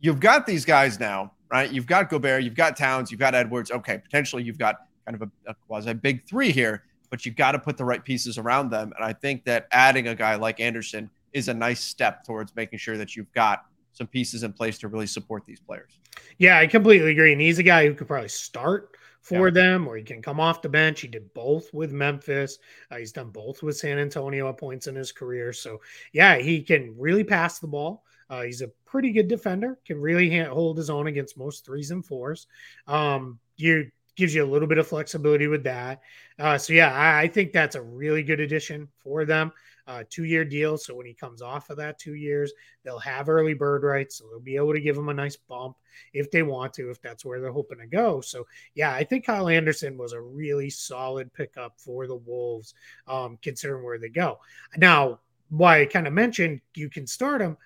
you've 0.00 0.20
got 0.20 0.46
these 0.46 0.64
guys 0.64 1.00
now 1.00 1.32
right? 1.54 1.72
You've 1.72 1.86
got 1.86 2.10
Gobert, 2.10 2.42
you've 2.42 2.56
got 2.56 2.76
Towns, 2.76 3.12
you've 3.12 3.20
got 3.20 3.32
Edwards. 3.32 3.70
Okay, 3.70 3.98
potentially 3.98 4.42
you've 4.42 4.58
got 4.58 4.88
kind 5.06 5.14
of 5.14 5.22
a, 5.22 5.50
a 5.52 5.54
quasi 5.68 5.92
big 5.94 6.26
three 6.26 6.50
here, 6.50 6.82
but 7.10 7.24
you've 7.24 7.36
got 7.36 7.52
to 7.52 7.60
put 7.60 7.76
the 7.76 7.84
right 7.84 8.04
pieces 8.04 8.38
around 8.38 8.70
them. 8.70 8.92
And 8.96 9.04
I 9.04 9.12
think 9.12 9.44
that 9.44 9.68
adding 9.70 10.08
a 10.08 10.16
guy 10.16 10.34
like 10.34 10.58
Anderson 10.58 11.08
is 11.32 11.46
a 11.46 11.54
nice 11.54 11.80
step 11.80 12.24
towards 12.24 12.56
making 12.56 12.80
sure 12.80 12.96
that 12.98 13.14
you've 13.14 13.32
got 13.32 13.66
some 13.94 14.06
pieces 14.06 14.42
in 14.42 14.52
place 14.52 14.78
to 14.78 14.88
really 14.88 15.06
support 15.06 15.44
these 15.46 15.60
players. 15.60 15.98
Yeah, 16.38 16.58
I 16.58 16.66
completely 16.66 17.12
agree. 17.12 17.32
And 17.32 17.40
he's 17.40 17.58
a 17.58 17.62
guy 17.62 17.86
who 17.86 17.94
could 17.94 18.08
probably 18.08 18.28
start 18.28 18.96
for 19.20 19.48
yeah. 19.48 19.54
them 19.54 19.88
or 19.88 19.96
he 19.96 20.02
can 20.02 20.20
come 20.20 20.38
off 20.38 20.60
the 20.60 20.68
bench. 20.68 21.00
He 21.00 21.08
did 21.08 21.32
both 21.32 21.72
with 21.72 21.92
Memphis. 21.92 22.58
Uh, 22.90 22.96
he's 22.96 23.12
done 23.12 23.30
both 23.30 23.62
with 23.62 23.76
San 23.76 23.98
Antonio 23.98 24.48
at 24.48 24.58
points 24.58 24.86
in 24.86 24.94
his 24.94 25.12
career. 25.12 25.52
So, 25.52 25.80
yeah, 26.12 26.36
he 26.36 26.60
can 26.60 26.94
really 26.98 27.24
pass 27.24 27.58
the 27.58 27.66
ball. 27.66 28.04
Uh, 28.28 28.42
he's 28.42 28.62
a 28.62 28.68
pretty 28.84 29.12
good 29.12 29.28
defender, 29.28 29.78
can 29.86 30.00
really 30.00 30.40
hold 30.40 30.76
his 30.76 30.90
own 30.90 31.06
against 31.06 31.38
most 31.38 31.64
threes 31.64 31.90
and 31.90 32.04
fours. 32.04 32.46
Um, 32.86 33.38
you 33.56 33.90
gives 34.16 34.34
you 34.34 34.44
a 34.44 34.46
little 34.46 34.68
bit 34.68 34.78
of 34.78 34.86
flexibility 34.86 35.46
with 35.46 35.64
that. 35.64 36.00
Uh, 36.38 36.58
so 36.58 36.72
yeah, 36.72 36.92
I, 36.92 37.22
I, 37.22 37.28
think 37.28 37.52
that's 37.52 37.74
a 37.74 37.82
really 37.82 38.22
good 38.22 38.40
addition 38.40 38.88
for 38.98 39.24
them. 39.24 39.52
Uh, 39.86 40.02
two 40.08 40.24
year 40.24 40.46
deal. 40.46 40.78
So 40.78 40.94
when 40.94 41.04
he 41.04 41.12
comes 41.12 41.42
off 41.42 41.68
of 41.68 41.76
that 41.76 41.98
two 41.98 42.14
years, 42.14 42.52
they'll 42.84 42.98
have 43.00 43.28
early 43.28 43.52
bird 43.52 43.82
rights. 43.82 44.16
So 44.16 44.24
they'll 44.26 44.40
be 44.40 44.56
able 44.56 44.72
to 44.72 44.80
give 44.80 44.96
him 44.96 45.10
a 45.10 45.14
nice 45.14 45.36
bump 45.36 45.76
if 46.14 46.30
they 46.30 46.42
want 46.42 46.72
to, 46.74 46.90
if 46.90 47.02
that's 47.02 47.22
where 47.22 47.38
they're 47.38 47.52
hoping 47.52 47.78
to 47.78 47.86
go. 47.86 48.22
So 48.22 48.46
yeah, 48.74 48.94
I 48.94 49.04
think 49.04 49.26
Kyle 49.26 49.48
Anderson 49.48 49.98
was 49.98 50.14
a 50.14 50.20
really 50.20 50.70
solid 50.70 51.32
pickup 51.34 51.74
for 51.78 52.06
the 52.06 52.16
Wolves, 52.16 52.72
um, 53.06 53.38
considering 53.42 53.84
where 53.84 53.98
they 53.98 54.08
go. 54.08 54.38
Now, 54.78 55.20
why 55.50 55.82
I 55.82 55.86
kind 55.86 56.06
of 56.06 56.12
mentioned 56.12 56.60
you 56.74 56.88
can 56.88 57.06
start 57.06 57.40
him. 57.40 57.56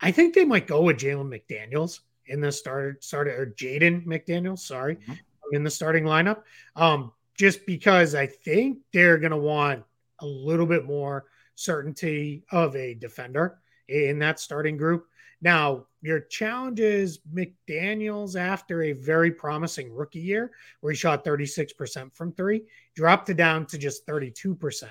I 0.00 0.12
think 0.12 0.34
they 0.34 0.44
might 0.44 0.66
go 0.66 0.82
with 0.82 0.98
Jalen 0.98 1.30
McDaniels 1.30 2.00
in 2.26 2.40
the 2.40 2.52
start 2.52 3.02
started 3.02 3.38
or 3.38 3.46
Jaden 3.46 4.06
McDaniels, 4.06 4.60
sorry, 4.60 4.96
mm-hmm. 4.96 5.12
in 5.52 5.64
the 5.64 5.70
starting 5.70 6.04
lineup. 6.04 6.42
Um, 6.76 7.12
just 7.34 7.66
because 7.66 8.14
I 8.14 8.26
think 8.26 8.78
they're 8.92 9.18
gonna 9.18 9.38
want 9.38 9.82
a 10.20 10.26
little 10.26 10.66
bit 10.66 10.84
more 10.84 11.24
certainty 11.54 12.44
of 12.50 12.74
a 12.76 12.94
defender 12.94 13.58
in 13.88 14.18
that 14.18 14.40
starting 14.40 14.76
group. 14.76 15.06
Now, 15.40 15.86
your 16.00 16.20
challenge 16.20 16.80
is 16.80 17.20
McDaniels 17.34 18.38
after 18.38 18.82
a 18.82 18.92
very 18.92 19.30
promising 19.30 19.92
rookie 19.92 20.20
year 20.20 20.52
where 20.80 20.92
he 20.92 20.96
shot 20.96 21.24
36% 21.24 22.14
from 22.14 22.32
three, 22.32 22.62
dropped 22.94 23.28
it 23.28 23.36
down 23.36 23.66
to 23.66 23.78
just 23.78 24.06
32% 24.06 24.84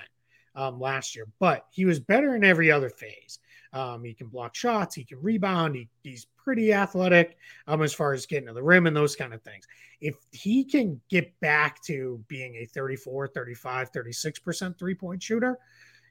um, 0.54 0.80
last 0.80 1.16
year, 1.16 1.26
but 1.40 1.66
he 1.70 1.84
was 1.84 1.98
better 1.98 2.36
in 2.36 2.44
every 2.44 2.70
other 2.70 2.88
phase. 2.88 3.40
Um, 3.72 4.04
he 4.04 4.14
can 4.14 4.28
block 4.28 4.54
shots, 4.54 4.94
he 4.94 5.02
can 5.02 5.20
rebound, 5.20 5.74
he, 5.74 5.88
he's 6.04 6.28
pretty 6.36 6.72
athletic 6.72 7.36
um, 7.66 7.82
as 7.82 7.92
far 7.92 8.12
as 8.12 8.24
getting 8.24 8.46
to 8.46 8.52
the 8.52 8.62
rim 8.62 8.86
and 8.86 8.96
those 8.96 9.16
kind 9.16 9.34
of 9.34 9.42
things. 9.42 9.66
If 10.00 10.14
he 10.30 10.62
can 10.62 11.00
get 11.10 11.38
back 11.40 11.82
to 11.84 12.22
being 12.28 12.54
a 12.54 12.66
34, 12.66 13.28
35, 13.28 13.90
36% 13.90 14.78
three 14.78 14.94
point 14.94 15.20
shooter, 15.20 15.58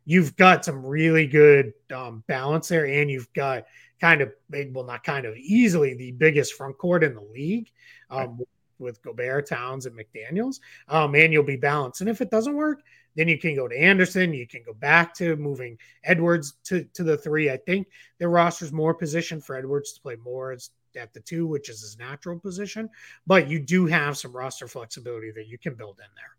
you've 0.06 0.36
got 0.36 0.66
some 0.66 0.86
really 0.86 1.28
good 1.28 1.74
um, 1.94 2.24
balance 2.28 2.68
there, 2.68 2.86
and 2.86 3.10
you've 3.10 3.32
got 3.34 3.66
kind 4.00 4.22
of, 4.22 4.32
well, 4.72 4.86
not 4.86 5.04
kind 5.04 5.26
of 5.26 5.36
easily 5.38 5.94
the 5.94 6.12
biggest 6.12 6.54
front 6.54 6.78
court 6.78 7.04
in 7.04 7.14
the 7.16 7.28
league. 7.34 7.70
Um, 8.10 8.42
with 8.80 9.02
Gobert, 9.02 9.48
Towns, 9.48 9.86
and 9.86 9.98
McDaniels, 9.98 10.60
um, 10.90 11.16
and 11.16 11.32
you'll 11.32 11.44
be 11.44 11.56
balanced. 11.56 12.02
And 12.02 12.10
if 12.10 12.20
it 12.22 12.30
doesn't 12.30 12.56
work, 12.56 12.82
Then 13.16 13.28
you 13.28 13.38
can 13.38 13.56
go 13.56 13.68
to 13.68 13.78
Anderson. 13.78 14.34
You 14.34 14.48
can 14.48 14.64
go 14.64 14.74
back 14.74 15.14
to 15.16 15.36
moving 15.36 15.78
Edwards 16.04 16.54
to, 16.66 16.84
to 16.94 17.04
the 17.04 17.18
three. 17.18 17.52
I 17.52 17.58
think 17.58 17.88
their 18.18 18.30
roster's 18.30 18.72
more 18.72 18.94
positioned 18.94 19.46
for 19.46 19.56
Edwards 19.56 19.94
to 19.94 20.02
play 20.02 20.16
more 20.16 20.52
at 20.52 21.14
the 21.14 21.20
two, 21.20 21.48
which 21.48 21.70
is 21.70 21.82
his 21.82 21.98
natural 21.98 22.40
position. 22.40 22.90
But 23.28 23.50
you 23.50 23.60
do 23.60 23.86
have 23.86 24.18
some 24.18 24.36
roster 24.36 24.68
flexibility 24.68 25.32
that 25.32 25.48
you 25.48 25.58
can 25.58 25.76
build 25.76 26.00
in 26.00 26.10
there. 26.16 26.36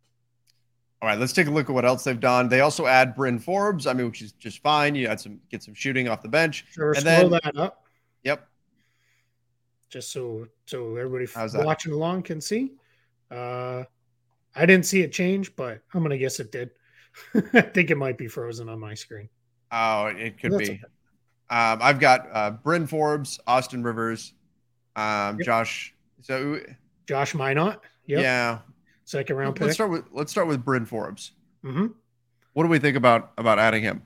All 1.05 1.11
right, 1.11 1.19
let's 1.19 1.35
take 1.35 1.49
a 1.49 1.51
look 1.51 1.69
at 1.69 1.75
what 1.75 1.85
else 1.85 2.03
they've 2.03 2.19
done. 2.19 2.49
They 2.49 2.61
also 2.61 2.87
add 2.87 3.15
Bryn 3.15 3.39
Forbes, 3.39 3.87
I 3.87 3.93
mean, 3.93 4.07
which 4.07 4.23
is 4.23 4.33
just 4.33 4.63
fine. 4.63 4.95
You 4.95 5.07
had 5.07 5.21
some 5.21 5.39
get 5.51 5.63
some 5.63 5.75
shooting 5.75 6.09
off 6.09 6.23
the 6.23 6.31
bench. 6.31 6.65
Sure, 6.71 6.93
and 6.93 7.01
scroll 7.01 7.29
then, 7.29 7.41
that 7.45 7.59
up. 7.59 7.85
Yep. 8.23 8.49
Just 9.91 10.13
so 10.13 10.49
so 10.65 10.97
everybody 10.97 11.27
watching 11.63 11.93
along 11.93 12.23
can 12.23 12.41
see. 12.41 12.73
Uh 13.31 13.85
I 14.57 14.65
didn't 14.65 14.87
see 14.87 15.03
it 15.03 15.13
change, 15.13 15.55
but 15.57 15.83
I'm 15.93 16.03
gonna 16.03 16.17
guess 16.17 16.41
it 16.41 16.51
did. 16.51 16.71
I 17.53 17.61
think 17.61 17.91
it 17.91 17.99
might 17.99 18.17
be 18.17 18.27
frozen 18.27 18.71
on 18.71 18.81
my 18.81 18.95
screen. 18.95 19.29
Oh, 19.73 20.07
it 20.07 20.41
could 20.41 20.57
be. 20.57 20.65
Okay. 20.65 20.81
Um, 21.51 21.81
I've 21.83 22.01
got 22.01 22.29
uh, 22.33 22.51
Bryn 22.53 22.87
Forbes, 22.87 23.39
Austin 23.47 23.83
Rivers, 23.83 24.33
um, 24.97 25.37
yep. 25.37 25.45
Josh. 25.45 25.95
So 26.23 26.61
Josh 27.07 27.35
Minott. 27.35 27.81
Yep. 28.07 28.23
Yeah. 28.23 28.59
Second 29.05 29.37
round 29.37 29.57
pick. 29.57 29.63
let's. 29.63 29.75
Start 29.75 29.91
with, 29.91 30.05
let's 30.13 30.31
start 30.33 30.47
with 30.47 30.65
Bryn 30.65 30.87
Forbes. 30.87 31.33
Mm-hmm. 31.65 31.87
What 32.53 32.63
do 32.63 32.69
we 32.69 32.79
think 32.79 32.97
about 32.97 33.33
about 33.37 33.59
adding 33.59 33.83
him? 33.83 34.03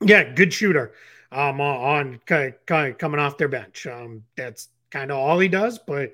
Yeah, 0.00 0.32
good 0.32 0.52
shooter. 0.52 0.92
Um, 1.30 1.60
on 1.60 2.20
kind 2.26 2.54
of 2.68 2.98
coming 2.98 3.18
off 3.18 3.38
their 3.38 3.48
bench. 3.48 3.86
Um, 3.86 4.24
that's 4.36 4.68
kind 4.90 5.10
of 5.10 5.16
all 5.16 5.38
he 5.38 5.48
does, 5.48 5.78
but 5.78 6.10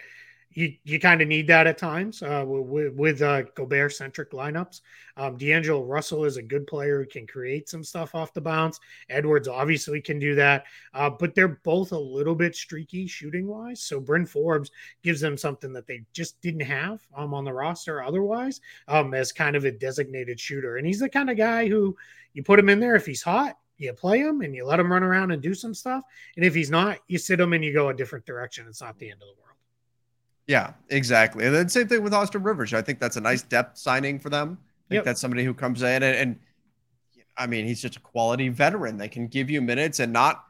you 0.59 0.75
you 0.83 0.99
kind 0.99 1.23
of 1.23 1.29
need 1.29 1.47
that 1.47 1.69
at 1.69 1.79
times 1.79 2.21
uh, 2.21 2.45
with, 2.45 2.93
with 2.95 3.23
uh, 3.23 3.43
Gobert 3.55 3.93
centric 3.93 4.33
lineups. 4.33 4.81
Um, 5.17 5.37
D'Angelo 5.37 5.85
Russell 5.85 6.25
is 6.25 6.37
a 6.37 6.43
good 6.43 6.67
player 6.67 7.01
who 7.01 7.07
can 7.07 7.29
create 7.29 7.69
some 7.69 7.85
stuff 7.85 8.17
off 8.17 8.35
the 8.35 8.41
bounce. 8.41 8.81
Edwards 9.09 9.47
obviously 9.47 10.01
can 10.01 10.19
do 10.19 10.35
that, 10.35 10.65
uh, 10.95 11.11
but 11.11 11.37
they're 11.37 11.61
both 11.63 11.93
a 11.93 11.99
little 11.99 12.35
bit 12.35 12.57
streaky 12.57 13.07
shooting 13.07 13.47
wise. 13.47 13.81
So 13.81 14.01
Bryn 14.01 14.27
Forbes 14.27 14.73
gives 15.05 15.21
them 15.21 15.37
something 15.37 15.73
that 15.75 15.87
they 15.87 16.03
just 16.13 16.41
didn't 16.41 16.61
have 16.61 17.07
um, 17.15 17.35
on 17.35 17.45
the 17.45 17.53
roster 17.53 18.03
otherwise 18.03 18.61
um, 18.89 19.15
as 19.15 19.31
kind 19.31 19.55
of 19.55 19.65
a 19.65 19.71
designated 19.71 20.41
shooter. 20.41 20.77
And 20.77 20.87
he's 20.87 21.01
the 21.01 21.09
kind 21.09 21.31
of 21.31 21.37
guy 21.37 21.69
who 21.69 21.97
you 22.33 22.43
put 22.43 22.59
him 22.59 22.69
in 22.69 22.81
there 22.81 22.97
if 22.97 23.07
he's 23.07 23.23
hot, 23.23 23.57
you 23.77 23.93
play 23.93 24.19
him 24.19 24.41
and 24.41 24.57
you 24.57 24.67
let 24.67 24.81
him 24.81 24.91
run 24.91 25.05
around 25.05 25.31
and 25.31 25.41
do 25.41 25.55
some 25.55 25.73
stuff. 25.73 26.03
And 26.35 26.45
if 26.45 26.53
he's 26.53 26.71
not, 26.71 26.99
you 27.07 27.17
sit 27.17 27.39
him 27.39 27.53
and 27.53 27.65
you 27.65 27.73
go 27.73 27.91
a 27.91 27.95
different 27.95 28.27
direction. 28.27 28.67
It's 28.69 28.81
not 28.81 28.99
the 28.99 29.13
end 29.13 29.23
of 29.23 29.29
the 29.29 29.41
world. 29.41 29.48
Yeah, 30.49 30.73
exactly. 30.89 31.45
And 31.45 31.55
then 31.55 31.69
same 31.69 31.87
thing 31.87 32.03
with 32.03 32.15
Austin 32.15 32.43
Rivers. 32.43 32.75
I 32.75 32.83
think 32.83 32.99
that's 32.99 33.17
a 33.17 33.21
nice 33.21 33.43
depth 33.43 33.79
signing 33.79 34.19
for 34.19 34.31
them. 34.31 34.59
I 34.59 34.89
think 34.89 34.97
yep. 34.97 35.05
that's 35.05 35.21
somebody 35.21 35.45
who 35.45 35.55
comes 35.55 35.83
in 35.83 36.03
and, 36.03 36.17
and 36.17 36.41
I 37.37 37.47
mean, 37.47 37.67
he's 37.67 37.81
just 37.81 37.97
a 37.97 38.01
quality 38.01 38.49
veteran 38.49 38.97
that 38.99 39.13
can 39.13 39.29
give 39.29 39.49
you 39.49 39.63
minutes 39.63 40.01
and 40.01 40.13
not 40.13 40.45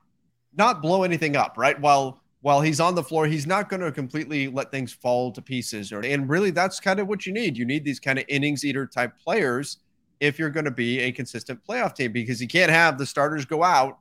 not 0.56 0.80
blow 0.80 1.02
anything 1.02 1.36
up, 1.36 1.58
right? 1.58 1.78
While 1.78 2.22
while 2.40 2.60
he's 2.60 2.80
on 2.80 2.94
the 2.94 3.02
floor, 3.02 3.26
he's 3.26 3.46
not 3.46 3.68
going 3.68 3.80
to 3.80 3.90
completely 3.90 4.48
let 4.48 4.70
things 4.70 4.92
fall 4.92 5.32
to 5.32 5.42
pieces. 5.42 5.92
Or 5.92 6.00
and 6.00 6.28
really, 6.28 6.50
that's 6.50 6.80
kind 6.80 7.00
of 7.00 7.08
what 7.08 7.26
you 7.26 7.32
need. 7.32 7.58
You 7.58 7.66
need 7.66 7.84
these 7.84 8.00
kind 8.00 8.18
of 8.18 8.24
innings 8.28 8.64
eater 8.64 8.86
type 8.86 9.12
players 9.22 9.78
if 10.20 10.38
you're 10.38 10.50
going 10.50 10.64
to 10.64 10.70
be 10.70 11.00
a 11.00 11.12
consistent 11.12 11.60
playoff 11.68 11.94
team 11.94 12.12
because 12.12 12.40
you 12.40 12.48
can't 12.48 12.70
have 12.70 12.98
the 12.98 13.06
starters 13.06 13.44
go 13.44 13.62
out 13.62 13.98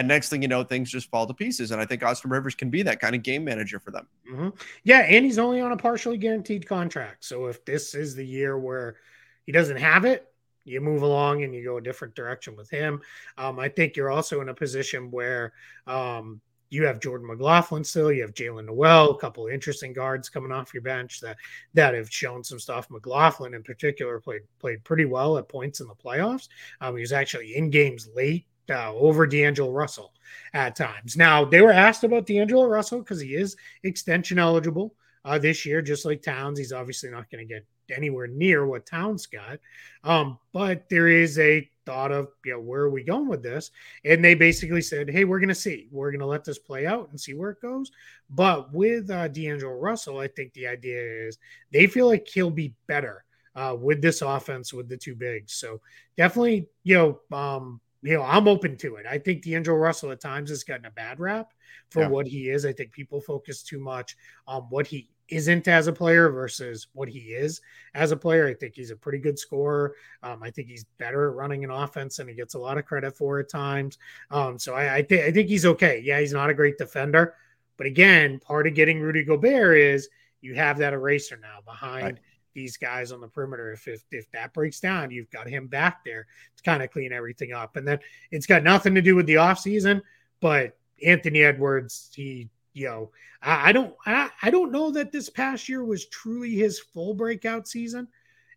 and 0.00 0.08
next 0.08 0.30
thing 0.30 0.40
you 0.40 0.48
know, 0.48 0.64
things 0.64 0.90
just 0.90 1.10
fall 1.10 1.26
to 1.26 1.34
pieces. 1.34 1.72
And 1.72 1.80
I 1.80 1.84
think 1.84 2.02
Austin 2.02 2.30
Rivers 2.30 2.54
can 2.54 2.70
be 2.70 2.82
that 2.82 3.00
kind 3.00 3.14
of 3.14 3.22
game 3.22 3.44
manager 3.44 3.78
for 3.78 3.90
them. 3.90 4.08
Mm-hmm. 4.32 4.48
Yeah, 4.82 5.00
and 5.00 5.26
he's 5.26 5.38
only 5.38 5.60
on 5.60 5.72
a 5.72 5.76
partially 5.76 6.16
guaranteed 6.16 6.66
contract. 6.66 7.22
So 7.22 7.46
if 7.46 7.62
this 7.66 7.94
is 7.94 8.14
the 8.14 8.26
year 8.26 8.58
where 8.58 8.96
he 9.44 9.52
doesn't 9.52 9.76
have 9.76 10.06
it, 10.06 10.26
you 10.64 10.80
move 10.80 11.02
along 11.02 11.44
and 11.44 11.54
you 11.54 11.62
go 11.62 11.76
a 11.76 11.82
different 11.82 12.14
direction 12.14 12.56
with 12.56 12.70
him. 12.70 13.02
Um, 13.36 13.58
I 13.58 13.68
think 13.68 13.94
you're 13.94 14.10
also 14.10 14.40
in 14.40 14.48
a 14.48 14.54
position 14.54 15.10
where 15.10 15.52
um, 15.86 16.40
you 16.70 16.84
have 16.84 17.00
Jordan 17.00 17.26
McLaughlin 17.26 17.84
still, 17.84 18.10
you 18.10 18.22
have 18.22 18.32
Jaylen 18.32 18.66
Nowell, 18.66 19.10
a 19.10 19.18
couple 19.18 19.46
of 19.46 19.52
interesting 19.52 19.92
guards 19.92 20.30
coming 20.30 20.52
off 20.52 20.72
your 20.72 20.82
bench 20.82 21.20
that 21.20 21.36
that 21.74 21.92
have 21.92 22.10
shown 22.10 22.42
some 22.42 22.58
stuff. 22.58 22.88
McLaughlin 22.90 23.52
in 23.52 23.62
particular 23.62 24.18
played 24.18 24.42
played 24.60 24.82
pretty 24.82 25.04
well 25.04 25.36
at 25.36 25.48
points 25.48 25.80
in 25.80 25.88
the 25.88 25.94
playoffs. 25.94 26.48
Um, 26.80 26.96
he 26.96 27.02
was 27.02 27.12
actually 27.12 27.54
in 27.56 27.68
games 27.68 28.08
late 28.14 28.46
uh, 28.70 28.92
over 28.94 29.26
D'Angelo 29.26 29.70
Russell 29.70 30.12
at 30.54 30.76
times. 30.76 31.16
Now, 31.16 31.44
they 31.44 31.60
were 31.60 31.72
asked 31.72 32.04
about 32.04 32.26
D'Angelo 32.26 32.66
Russell 32.66 33.00
because 33.00 33.20
he 33.20 33.34
is 33.34 33.56
extension 33.82 34.38
eligible 34.38 34.94
uh, 35.24 35.38
this 35.38 35.66
year, 35.66 35.82
just 35.82 36.04
like 36.04 36.22
Towns. 36.22 36.58
He's 36.58 36.72
obviously 36.72 37.10
not 37.10 37.30
going 37.30 37.46
to 37.46 37.54
get 37.54 37.66
anywhere 37.90 38.26
near 38.26 38.66
what 38.66 38.86
Towns 38.86 39.26
got. 39.26 39.58
Um, 40.04 40.38
but 40.52 40.88
there 40.88 41.08
is 41.08 41.38
a 41.38 41.68
thought 41.86 42.12
of, 42.12 42.28
you 42.44 42.52
know, 42.52 42.60
where 42.60 42.82
are 42.82 42.90
we 42.90 43.02
going 43.02 43.28
with 43.28 43.42
this? 43.42 43.70
And 44.04 44.24
they 44.24 44.34
basically 44.34 44.82
said, 44.82 45.10
hey, 45.10 45.24
we're 45.24 45.40
going 45.40 45.48
to 45.48 45.54
see. 45.54 45.88
We're 45.90 46.12
going 46.12 46.20
to 46.20 46.26
let 46.26 46.44
this 46.44 46.58
play 46.58 46.86
out 46.86 47.08
and 47.10 47.20
see 47.20 47.34
where 47.34 47.50
it 47.50 47.60
goes. 47.60 47.90
But 48.28 48.72
with 48.72 49.10
uh, 49.10 49.28
D'Angelo 49.28 49.74
Russell, 49.74 50.18
I 50.18 50.28
think 50.28 50.52
the 50.52 50.68
idea 50.68 51.26
is 51.26 51.38
they 51.72 51.86
feel 51.86 52.06
like 52.06 52.28
he'll 52.28 52.50
be 52.50 52.74
better. 52.86 53.24
Uh, 53.56 53.74
with 53.74 54.00
this 54.00 54.22
offense 54.22 54.72
with 54.72 54.88
the 54.88 54.96
two 54.96 55.16
bigs. 55.16 55.54
So 55.54 55.80
definitely, 56.16 56.68
you 56.84 56.94
know, 56.96 57.36
um, 57.36 57.80
you 58.02 58.14
know, 58.14 58.22
I'm 58.22 58.48
open 58.48 58.76
to 58.78 58.96
it. 58.96 59.06
I 59.06 59.18
think 59.18 59.44
D'Angelo 59.44 59.76
Russell 59.76 60.12
at 60.12 60.20
times 60.20 60.50
has 60.50 60.64
gotten 60.64 60.86
a 60.86 60.90
bad 60.90 61.20
rap 61.20 61.52
for 61.90 62.02
yeah. 62.02 62.08
what 62.08 62.26
he 62.26 62.48
is. 62.48 62.64
I 62.64 62.72
think 62.72 62.92
people 62.92 63.20
focus 63.20 63.62
too 63.62 63.78
much 63.78 64.16
on 64.46 64.62
what 64.70 64.86
he 64.86 65.08
isn't 65.28 65.68
as 65.68 65.86
a 65.86 65.92
player 65.92 66.28
versus 66.30 66.88
what 66.92 67.08
he 67.08 67.20
is 67.20 67.60
as 67.94 68.10
a 68.10 68.16
player. 68.16 68.48
I 68.48 68.54
think 68.54 68.74
he's 68.74 68.90
a 68.90 68.96
pretty 68.96 69.18
good 69.18 69.38
scorer. 69.38 69.94
Um, 70.22 70.42
I 70.42 70.50
think 70.50 70.68
he's 70.68 70.84
better 70.98 71.28
at 71.28 71.36
running 71.36 71.62
an 71.62 71.70
offense 71.70 72.18
and 72.18 72.28
he 72.28 72.34
gets 72.34 72.54
a 72.54 72.58
lot 72.58 72.78
of 72.78 72.86
credit 72.86 73.16
for 73.16 73.38
at 73.38 73.48
times. 73.48 73.98
Um, 74.30 74.58
so 74.58 74.74
I, 74.74 74.96
I, 74.96 75.02
th- 75.02 75.24
I 75.24 75.30
think 75.30 75.48
he's 75.48 75.66
okay. 75.66 76.00
Yeah, 76.04 76.20
he's 76.20 76.32
not 76.32 76.50
a 76.50 76.54
great 76.54 76.78
defender. 76.78 77.34
But 77.76 77.86
again, 77.86 78.40
part 78.40 78.66
of 78.66 78.74
getting 78.74 79.00
Rudy 79.00 79.24
Gobert 79.24 79.78
is 79.78 80.08
you 80.40 80.54
have 80.54 80.78
that 80.78 80.94
eraser 80.94 81.38
now 81.40 81.60
behind 81.64 82.04
right 82.04 82.18
these 82.54 82.76
guys 82.76 83.12
on 83.12 83.20
the 83.20 83.28
perimeter. 83.28 83.72
If, 83.72 83.88
if 83.88 84.04
if 84.10 84.30
that 84.32 84.52
breaks 84.52 84.80
down, 84.80 85.10
you've 85.10 85.30
got 85.30 85.48
him 85.48 85.66
back 85.66 86.04
there 86.04 86.26
to 86.56 86.62
kind 86.62 86.82
of 86.82 86.90
clean 86.90 87.12
everything 87.12 87.52
up. 87.52 87.76
And 87.76 87.86
then 87.86 87.98
it's 88.30 88.46
got 88.46 88.62
nothing 88.62 88.94
to 88.94 89.02
do 89.02 89.16
with 89.16 89.26
the 89.26 89.34
offseason, 89.34 90.02
but 90.40 90.76
Anthony 91.04 91.42
Edwards, 91.42 92.10
he 92.14 92.48
you 92.72 92.86
know, 92.86 93.10
I, 93.42 93.70
I 93.70 93.72
don't 93.72 93.94
I, 94.06 94.30
I 94.42 94.50
don't 94.50 94.72
know 94.72 94.90
that 94.92 95.12
this 95.12 95.30
past 95.30 95.68
year 95.68 95.84
was 95.84 96.06
truly 96.06 96.54
his 96.54 96.78
full 96.78 97.14
breakout 97.14 97.68
season. 97.68 98.08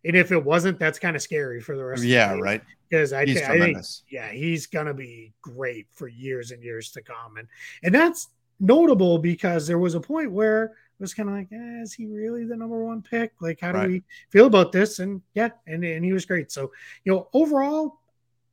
And 0.06 0.14
if 0.14 0.32
it 0.32 0.44
wasn't, 0.44 0.78
that's 0.78 0.98
kind 0.98 1.16
of 1.16 1.22
scary 1.22 1.60
for 1.60 1.76
the 1.76 1.84
rest. 1.84 2.00
Of 2.00 2.02
the 2.02 2.08
year. 2.08 2.18
yeah, 2.18 2.34
right. 2.34 2.62
Because 2.90 3.14
I, 3.14 3.22
I 3.22 3.58
think, 3.58 3.78
yeah, 4.10 4.30
he's 4.30 4.66
gonna 4.66 4.94
be 4.94 5.32
great 5.40 5.86
for 5.92 6.08
years 6.08 6.50
and 6.50 6.62
years 6.62 6.90
to 6.92 7.02
come, 7.02 7.38
and 7.38 7.48
and 7.82 7.94
that's 7.94 8.28
notable 8.60 9.18
because 9.18 9.66
there 9.66 9.78
was 9.78 9.94
a 9.94 10.00
point 10.00 10.30
where 10.30 10.74
was 11.00 11.14
kind 11.14 11.28
of 11.28 11.34
like, 11.34 11.48
eh, 11.52 11.82
is 11.82 11.92
he 11.92 12.06
really 12.06 12.44
the 12.44 12.56
number 12.56 12.84
one 12.84 13.02
pick? 13.02 13.32
Like, 13.40 13.60
how 13.60 13.72
do 13.72 13.78
right. 13.78 13.88
we 13.88 14.02
feel 14.30 14.46
about 14.46 14.72
this? 14.72 14.98
And 14.98 15.22
yeah, 15.34 15.50
and, 15.66 15.84
and 15.84 16.04
he 16.04 16.12
was 16.12 16.24
great. 16.24 16.52
So, 16.52 16.72
you 17.04 17.12
know, 17.12 17.28
overall, 17.32 18.00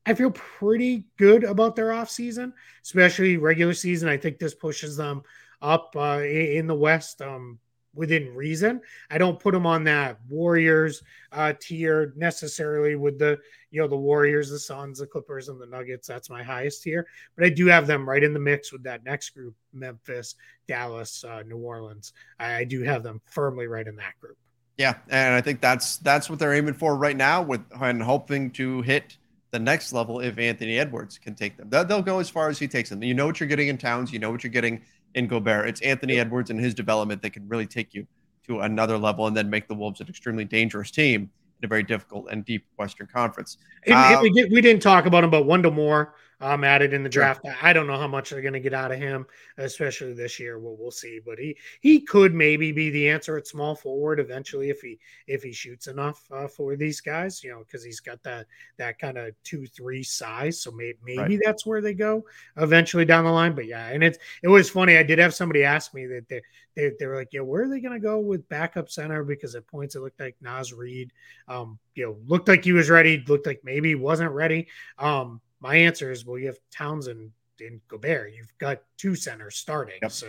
I 0.06 0.14
feel 0.14 0.32
pretty 0.32 1.06
good 1.18 1.44
about 1.44 1.76
their 1.76 1.92
off 1.94 2.10
season, 2.10 2.54
especially 2.84 3.38
regular 3.38 3.74
season. 3.74 4.10
I 4.10 4.18
think 4.18 4.40
this 4.40 4.56
pushes 4.56 4.98
them 4.98 5.22
up 5.62 5.96
uh, 5.96 6.22
in 6.24 6.68
the 6.68 6.76
West. 6.76 7.22
Um, 7.22 7.60
within 7.94 8.34
reason. 8.34 8.82
I 9.10 9.18
don't 9.18 9.40
put 9.40 9.54
them 9.54 9.66
on 9.66 9.84
that 9.86 10.18
Warriors 10.30 11.04
uh, 11.32 11.54
tier 11.60 12.14
necessarily 12.16 12.96
with 12.96 13.20
the 13.20 13.40
you 13.70 13.82
know 13.82 13.88
the 13.88 13.98
Warriors, 13.98 14.50
the 14.50 14.60
Suns, 14.60 15.00
the 15.00 15.08
Clippers, 15.08 15.50
and 15.50 15.60
the 15.60 15.66
Nuggets. 15.66 16.08
That's 16.08 16.30
my 16.30 16.44
highest 16.44 16.84
tier, 16.84 17.08
but 17.36 17.46
I 17.46 17.50
do 17.50 17.68
have 17.68 17.88
them 17.88 18.08
right 18.08 18.24
in 18.24 18.34
the 18.34 18.40
mix 18.40 18.72
with 18.72 18.84
that 18.84 19.04
next 19.04 19.32
group: 19.32 19.56
Memphis, 19.74 20.36
Dallas, 20.68 21.24
uh, 21.24 21.44
New 21.44 21.58
Orleans. 21.58 22.14
I, 22.40 22.56
I 22.56 22.64
do 22.64 22.84
have 22.84 23.04
them 23.04 23.22
firmly 23.26 23.68
right 23.68 23.88
in 23.88 23.96
that 23.98 24.20
group. 24.20 24.38
Yeah, 24.78 24.96
and 25.10 25.36
I 25.36 25.42
think 25.42 25.62
that's 25.62 25.98
that's 25.98 26.30
what 26.30 26.40
they're 26.40 26.54
aiming 26.54 26.74
for 26.74 26.96
right 26.96 27.16
now, 27.16 27.42
with 27.42 27.62
and 27.80 28.02
hoping 28.02 28.52
to 28.52 28.82
hit 28.82 29.18
the 29.52 29.60
next 29.60 29.92
level 29.92 30.22
if 30.22 30.38
Anthony 30.38 30.80
Edwards 30.80 31.18
can 31.18 31.36
take 31.36 31.58
them. 31.58 31.70
They'll 31.70 32.02
go 32.02 32.20
as 32.20 32.30
far 32.30 32.50
as 32.50 32.58
he 32.58 32.68
takes 32.68 32.90
them. 32.90 33.04
You 33.04 33.14
know 33.14 33.26
what 33.26 33.40
you're 33.40 33.50
getting 33.50 33.68
in 33.68 33.78
Towns. 33.78 34.12
You 34.12 34.20
know 34.20 34.32
what 34.32 34.44
you're 34.44 34.52
getting 34.52 34.82
in 35.16 35.28
Gobert. 35.28 35.68
It's 35.68 35.82
Anthony 35.82 36.20
Edwards 36.20 36.50
and 36.50 36.60
his 36.60 36.74
development 36.74 37.22
that 37.22 37.32
can 37.32 37.48
really 37.48 37.68
take 37.68 37.94
you 37.94 38.06
to 38.48 38.62
another 38.62 38.98
level 38.98 39.28
and 39.28 39.36
then 39.36 39.50
make 39.50 39.68
the 39.68 39.76
Wolves 39.76 40.02
an 40.02 40.08
extremely 40.08 40.46
dangerous 40.46 40.92
team 40.92 41.30
in 41.60 41.66
a 41.66 41.68
very 41.68 41.84
difficult 41.84 42.28
and 42.32 42.44
deep 42.44 42.66
Western 42.78 43.08
Conference. 43.08 43.58
And, 43.86 43.96
um, 43.96 44.14
and 44.14 44.22
we, 44.22 44.32
did, 44.32 44.52
we 44.52 44.62
didn't 44.62 44.82
talk 44.82 45.06
about 45.06 45.24
him, 45.24 45.30
but 45.30 45.46
Wendell 45.46 45.72
Moore 45.72 46.16
um, 46.42 46.64
added 46.64 46.94
in 46.94 47.04
the 47.04 47.10
draft. 47.10 47.42
Sure. 47.46 47.56
I 47.62 47.72
don't 47.72 47.88
know 47.88 47.98
how 47.98 48.08
much 48.08 48.32
they're 48.32 48.42
going 48.42 48.54
to 48.54 48.60
get 48.60 48.74
out 48.74 48.92
of 48.92 48.98
him, 48.98 49.26
especially 49.58 50.14
this 50.14 50.40
year. 50.40 50.60
Well, 50.60 50.76
we'll 50.78 50.92
see. 50.92 51.20
But 51.24 51.40
he 51.40 51.56
he 51.80 52.02
could 52.02 52.34
maybe 52.34 52.72
be 52.72 52.90
the 52.90 53.10
answer 53.10 53.38
at 53.38 53.48
small 53.48 53.76
forward 53.76 54.20
eventually 54.20 54.70
if 54.70 54.82
he 54.82 55.00
if 55.28 55.44
he 55.44 55.54
shoots 55.54 55.88
enough 55.88 56.24
uh, 56.32 56.48
for 56.48 56.76
these 56.76 57.00
guys. 57.00 57.44
You 57.44 57.52
know, 57.52 57.60
because 57.60 57.84
he's 57.84 58.00
got 58.00 58.22
that 58.24 58.48
that 58.78 59.00
kind 59.00 59.18
of 59.18 59.34
two 59.44 59.68
three 59.68 60.04
size. 60.04 60.60
So 60.60 60.72
maybe 60.72 60.98
maybe 61.04 61.20
right. 61.20 61.40
that's 61.46 61.66
where 61.66 61.82
they 61.82 61.94
go 61.94 62.26
eventually 62.58 63.06
down 63.06 63.24
the 63.24 63.32
line. 63.32 63.54
But 63.54 63.68
yeah, 63.68 63.88
and 63.88 64.04
it's 64.04 64.18
it 64.42 64.48
was 64.48 64.70
funny. 64.70 64.98
I 64.98 65.04
did 65.04 65.20
have 65.20 65.36
somebody 65.36 65.64
ask 65.64 65.94
me 65.94 66.08
that 66.08 66.28
they 66.28 66.42
they, 66.76 66.92
they 67.00 67.06
were 67.06 67.18
like, 67.18 67.34
yeah, 67.34 67.42
where 67.42 67.64
are 67.64 67.70
they 67.70 67.82
going 67.82 67.94
to 67.94 68.00
go 68.00 68.20
with 68.20 68.48
backup 68.50 68.90
center? 68.90 69.24
Because 69.24 69.56
at 69.56 69.68
points 69.68 69.96
it 69.96 70.00
looked 70.00 70.20
like 70.20 70.36
Naz 70.42 70.74
Reid, 70.74 71.12
um, 71.48 71.78
you 71.96 72.06
know, 72.06 72.18
looked 72.26 72.48
like 72.48 72.64
he 72.64 72.72
was 72.72 72.90
ready, 72.90 73.24
looked 73.28 73.46
like 73.46 73.62
maybe 73.64 73.90
he 73.90 73.96
wasn't 73.96 74.32
ready. 74.32 74.68
Um, 74.98 75.42
my 75.62 75.76
answer 75.76 76.12
is, 76.12 76.26
well, 76.26 76.38
you 76.38 76.48
have 76.48 76.60
Townsend 76.72 77.32
and 77.62 77.80
Gobert. 77.88 78.34
You've 78.34 78.58
got 78.58 78.82
two 78.98 79.16
centers 79.16 79.56
starting. 79.56 80.00
Yep. 80.02 80.12
So, 80.12 80.28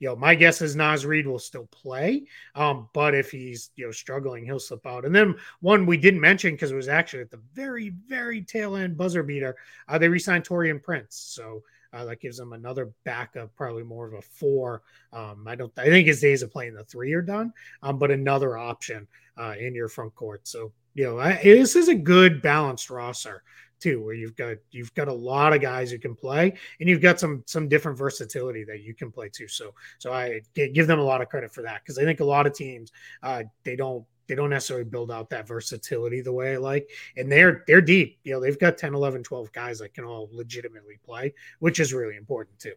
you 0.00 0.08
know, 0.08 0.16
my 0.16 0.34
guess 0.34 0.60
is 0.60 0.76
Naz 0.76 1.06
Reid 1.06 1.26
will 1.26 1.38
still 1.38 1.66
play. 1.66 2.24
Um, 2.54 2.88
but 2.92 3.14
if 3.14 3.30
he's, 3.30 3.70
you 3.76 3.86
know, 3.86 3.92
struggling, 3.92 4.44
he'll 4.44 4.58
slip 4.58 4.86
out. 4.86 5.04
And 5.04 5.14
then 5.14 5.36
one 5.60 5.86
we 5.86 5.96
didn't 5.96 6.20
mention 6.20 6.54
because 6.54 6.72
it 6.72 6.76
was 6.76 6.88
actually 6.88 7.22
at 7.22 7.30
the 7.30 7.40
very, 7.54 7.90
very 8.08 8.42
tail 8.42 8.76
end 8.76 8.96
buzzer 8.96 9.22
beater, 9.22 9.56
uh, 9.88 9.98
they 9.98 10.08
re-signed 10.08 10.44
Taurean 10.44 10.82
Prince. 10.82 11.16
So 11.16 11.62
uh, 11.92 12.04
that 12.06 12.20
gives 12.20 12.38
them 12.38 12.52
another 12.52 12.90
backup, 13.04 13.54
probably 13.54 13.84
more 13.84 14.06
of 14.06 14.14
a 14.14 14.22
four. 14.22 14.82
Um, 15.12 15.46
I 15.46 15.54
don't. 15.54 15.72
I 15.78 15.84
think 15.84 16.06
his 16.06 16.20
days 16.20 16.42
of 16.42 16.50
playing 16.50 16.74
the 16.74 16.84
three 16.84 17.12
are 17.12 17.22
done. 17.22 17.52
Um, 17.82 17.98
but 17.98 18.10
another 18.10 18.56
option 18.56 19.06
uh, 19.36 19.54
in 19.58 19.74
your 19.74 19.88
front 19.88 20.14
court. 20.14 20.48
So 20.48 20.72
you 20.94 21.04
know, 21.04 21.18
I, 21.18 21.40
this 21.42 21.76
is 21.76 21.88
a 21.88 21.94
good 21.94 22.42
balanced 22.42 22.90
roster 22.90 23.42
too, 23.80 24.02
where 24.02 24.14
you've 24.14 24.36
got 24.36 24.56
you've 24.70 24.94
got 24.94 25.08
a 25.08 25.12
lot 25.12 25.52
of 25.52 25.60
guys 25.60 25.90
who 25.90 25.98
can 25.98 26.14
play, 26.14 26.54
and 26.80 26.88
you've 26.88 27.00
got 27.00 27.18
some 27.18 27.42
some 27.46 27.68
different 27.68 27.98
versatility 27.98 28.64
that 28.64 28.82
you 28.82 28.94
can 28.94 29.10
play 29.10 29.28
too. 29.28 29.48
So 29.48 29.74
so 29.98 30.12
I 30.12 30.40
give 30.54 30.86
them 30.86 31.00
a 31.00 31.04
lot 31.04 31.20
of 31.20 31.28
credit 31.28 31.52
for 31.52 31.62
that 31.62 31.82
because 31.82 31.98
I 31.98 32.04
think 32.04 32.20
a 32.20 32.24
lot 32.24 32.46
of 32.46 32.54
teams 32.54 32.92
uh, 33.22 33.42
they 33.64 33.76
don't 33.76 34.04
they 34.28 34.36
don't 34.36 34.50
necessarily 34.50 34.84
build 34.84 35.10
out 35.10 35.28
that 35.30 35.46
versatility 35.46 36.20
the 36.20 36.32
way 36.32 36.54
I 36.54 36.56
like. 36.56 36.88
And 37.16 37.30
they're 37.30 37.64
they're 37.66 37.80
deep. 37.80 38.18
You 38.24 38.32
know, 38.32 38.40
they've 38.40 38.58
got 38.58 38.78
10, 38.78 38.94
11, 38.94 39.24
12 39.24 39.52
guys 39.52 39.78
that 39.80 39.94
can 39.94 40.04
all 40.04 40.28
legitimately 40.32 40.98
play, 41.04 41.34
which 41.58 41.80
is 41.80 41.92
really 41.92 42.16
important 42.16 42.58
too. 42.58 42.74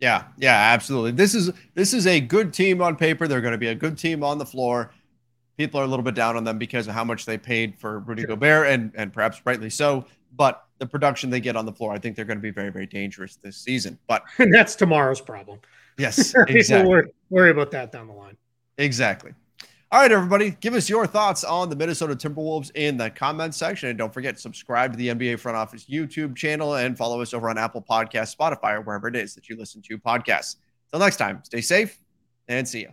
Yeah, 0.00 0.24
yeah, 0.36 0.54
absolutely. 0.54 1.12
This 1.12 1.34
is 1.34 1.50
this 1.74 1.94
is 1.94 2.06
a 2.06 2.20
good 2.20 2.52
team 2.52 2.82
on 2.82 2.96
paper. 2.96 3.26
They're 3.26 3.40
going 3.40 3.52
to 3.52 3.58
be 3.58 3.68
a 3.68 3.74
good 3.74 3.96
team 3.96 4.22
on 4.22 4.38
the 4.38 4.46
floor. 4.46 4.92
People 5.56 5.80
are 5.80 5.84
a 5.84 5.86
little 5.86 6.02
bit 6.02 6.14
down 6.14 6.36
on 6.36 6.44
them 6.44 6.58
because 6.58 6.88
of 6.88 6.94
how 6.94 7.04
much 7.04 7.26
they 7.26 7.38
paid 7.38 7.78
for 7.78 8.00
Rudy 8.00 8.22
sure. 8.22 8.28
Gobert, 8.28 8.68
and 8.68 8.92
and 8.94 9.12
perhaps 9.12 9.42
rightly 9.44 9.70
so. 9.70 10.06
But 10.34 10.64
the 10.78 10.86
production 10.86 11.30
they 11.30 11.40
get 11.40 11.56
on 11.56 11.66
the 11.66 11.72
floor, 11.72 11.92
I 11.92 11.98
think 11.98 12.16
they're 12.16 12.24
going 12.24 12.38
to 12.38 12.42
be 12.42 12.50
very, 12.50 12.70
very 12.70 12.86
dangerous 12.86 13.36
this 13.36 13.56
season. 13.56 13.98
But 14.06 14.24
that's 14.50 14.74
tomorrow's 14.74 15.20
problem. 15.20 15.60
Yes, 15.98 16.34
exactly. 16.48 16.88
worry, 16.88 17.12
worry 17.30 17.50
about 17.50 17.70
that 17.72 17.92
down 17.92 18.08
the 18.08 18.14
line. 18.14 18.36
Exactly. 18.78 19.32
All 19.92 20.00
right, 20.00 20.10
everybody, 20.10 20.56
give 20.60 20.72
us 20.72 20.88
your 20.88 21.06
thoughts 21.06 21.44
on 21.44 21.68
the 21.68 21.76
Minnesota 21.76 22.16
Timberwolves 22.16 22.70
in 22.74 22.96
the 22.96 23.10
comments 23.10 23.58
section. 23.58 23.90
And 23.90 23.98
don't 23.98 24.12
forget, 24.12 24.40
subscribe 24.40 24.92
to 24.92 24.96
the 24.96 25.08
NBA 25.08 25.38
Front 25.38 25.58
Office 25.58 25.84
YouTube 25.84 26.34
channel 26.34 26.76
and 26.76 26.96
follow 26.96 27.20
us 27.20 27.34
over 27.34 27.50
on 27.50 27.58
Apple 27.58 27.82
Podcasts, 27.82 28.34
Spotify, 28.34 28.76
or 28.76 28.80
wherever 28.80 29.06
it 29.06 29.16
is 29.16 29.34
that 29.34 29.50
you 29.50 29.56
listen 29.56 29.82
to 29.82 29.98
podcasts. 29.98 30.56
Till 30.90 31.00
next 31.00 31.18
time, 31.18 31.42
stay 31.44 31.60
safe 31.60 32.00
and 32.48 32.66
see 32.66 32.80
you. 32.80 32.92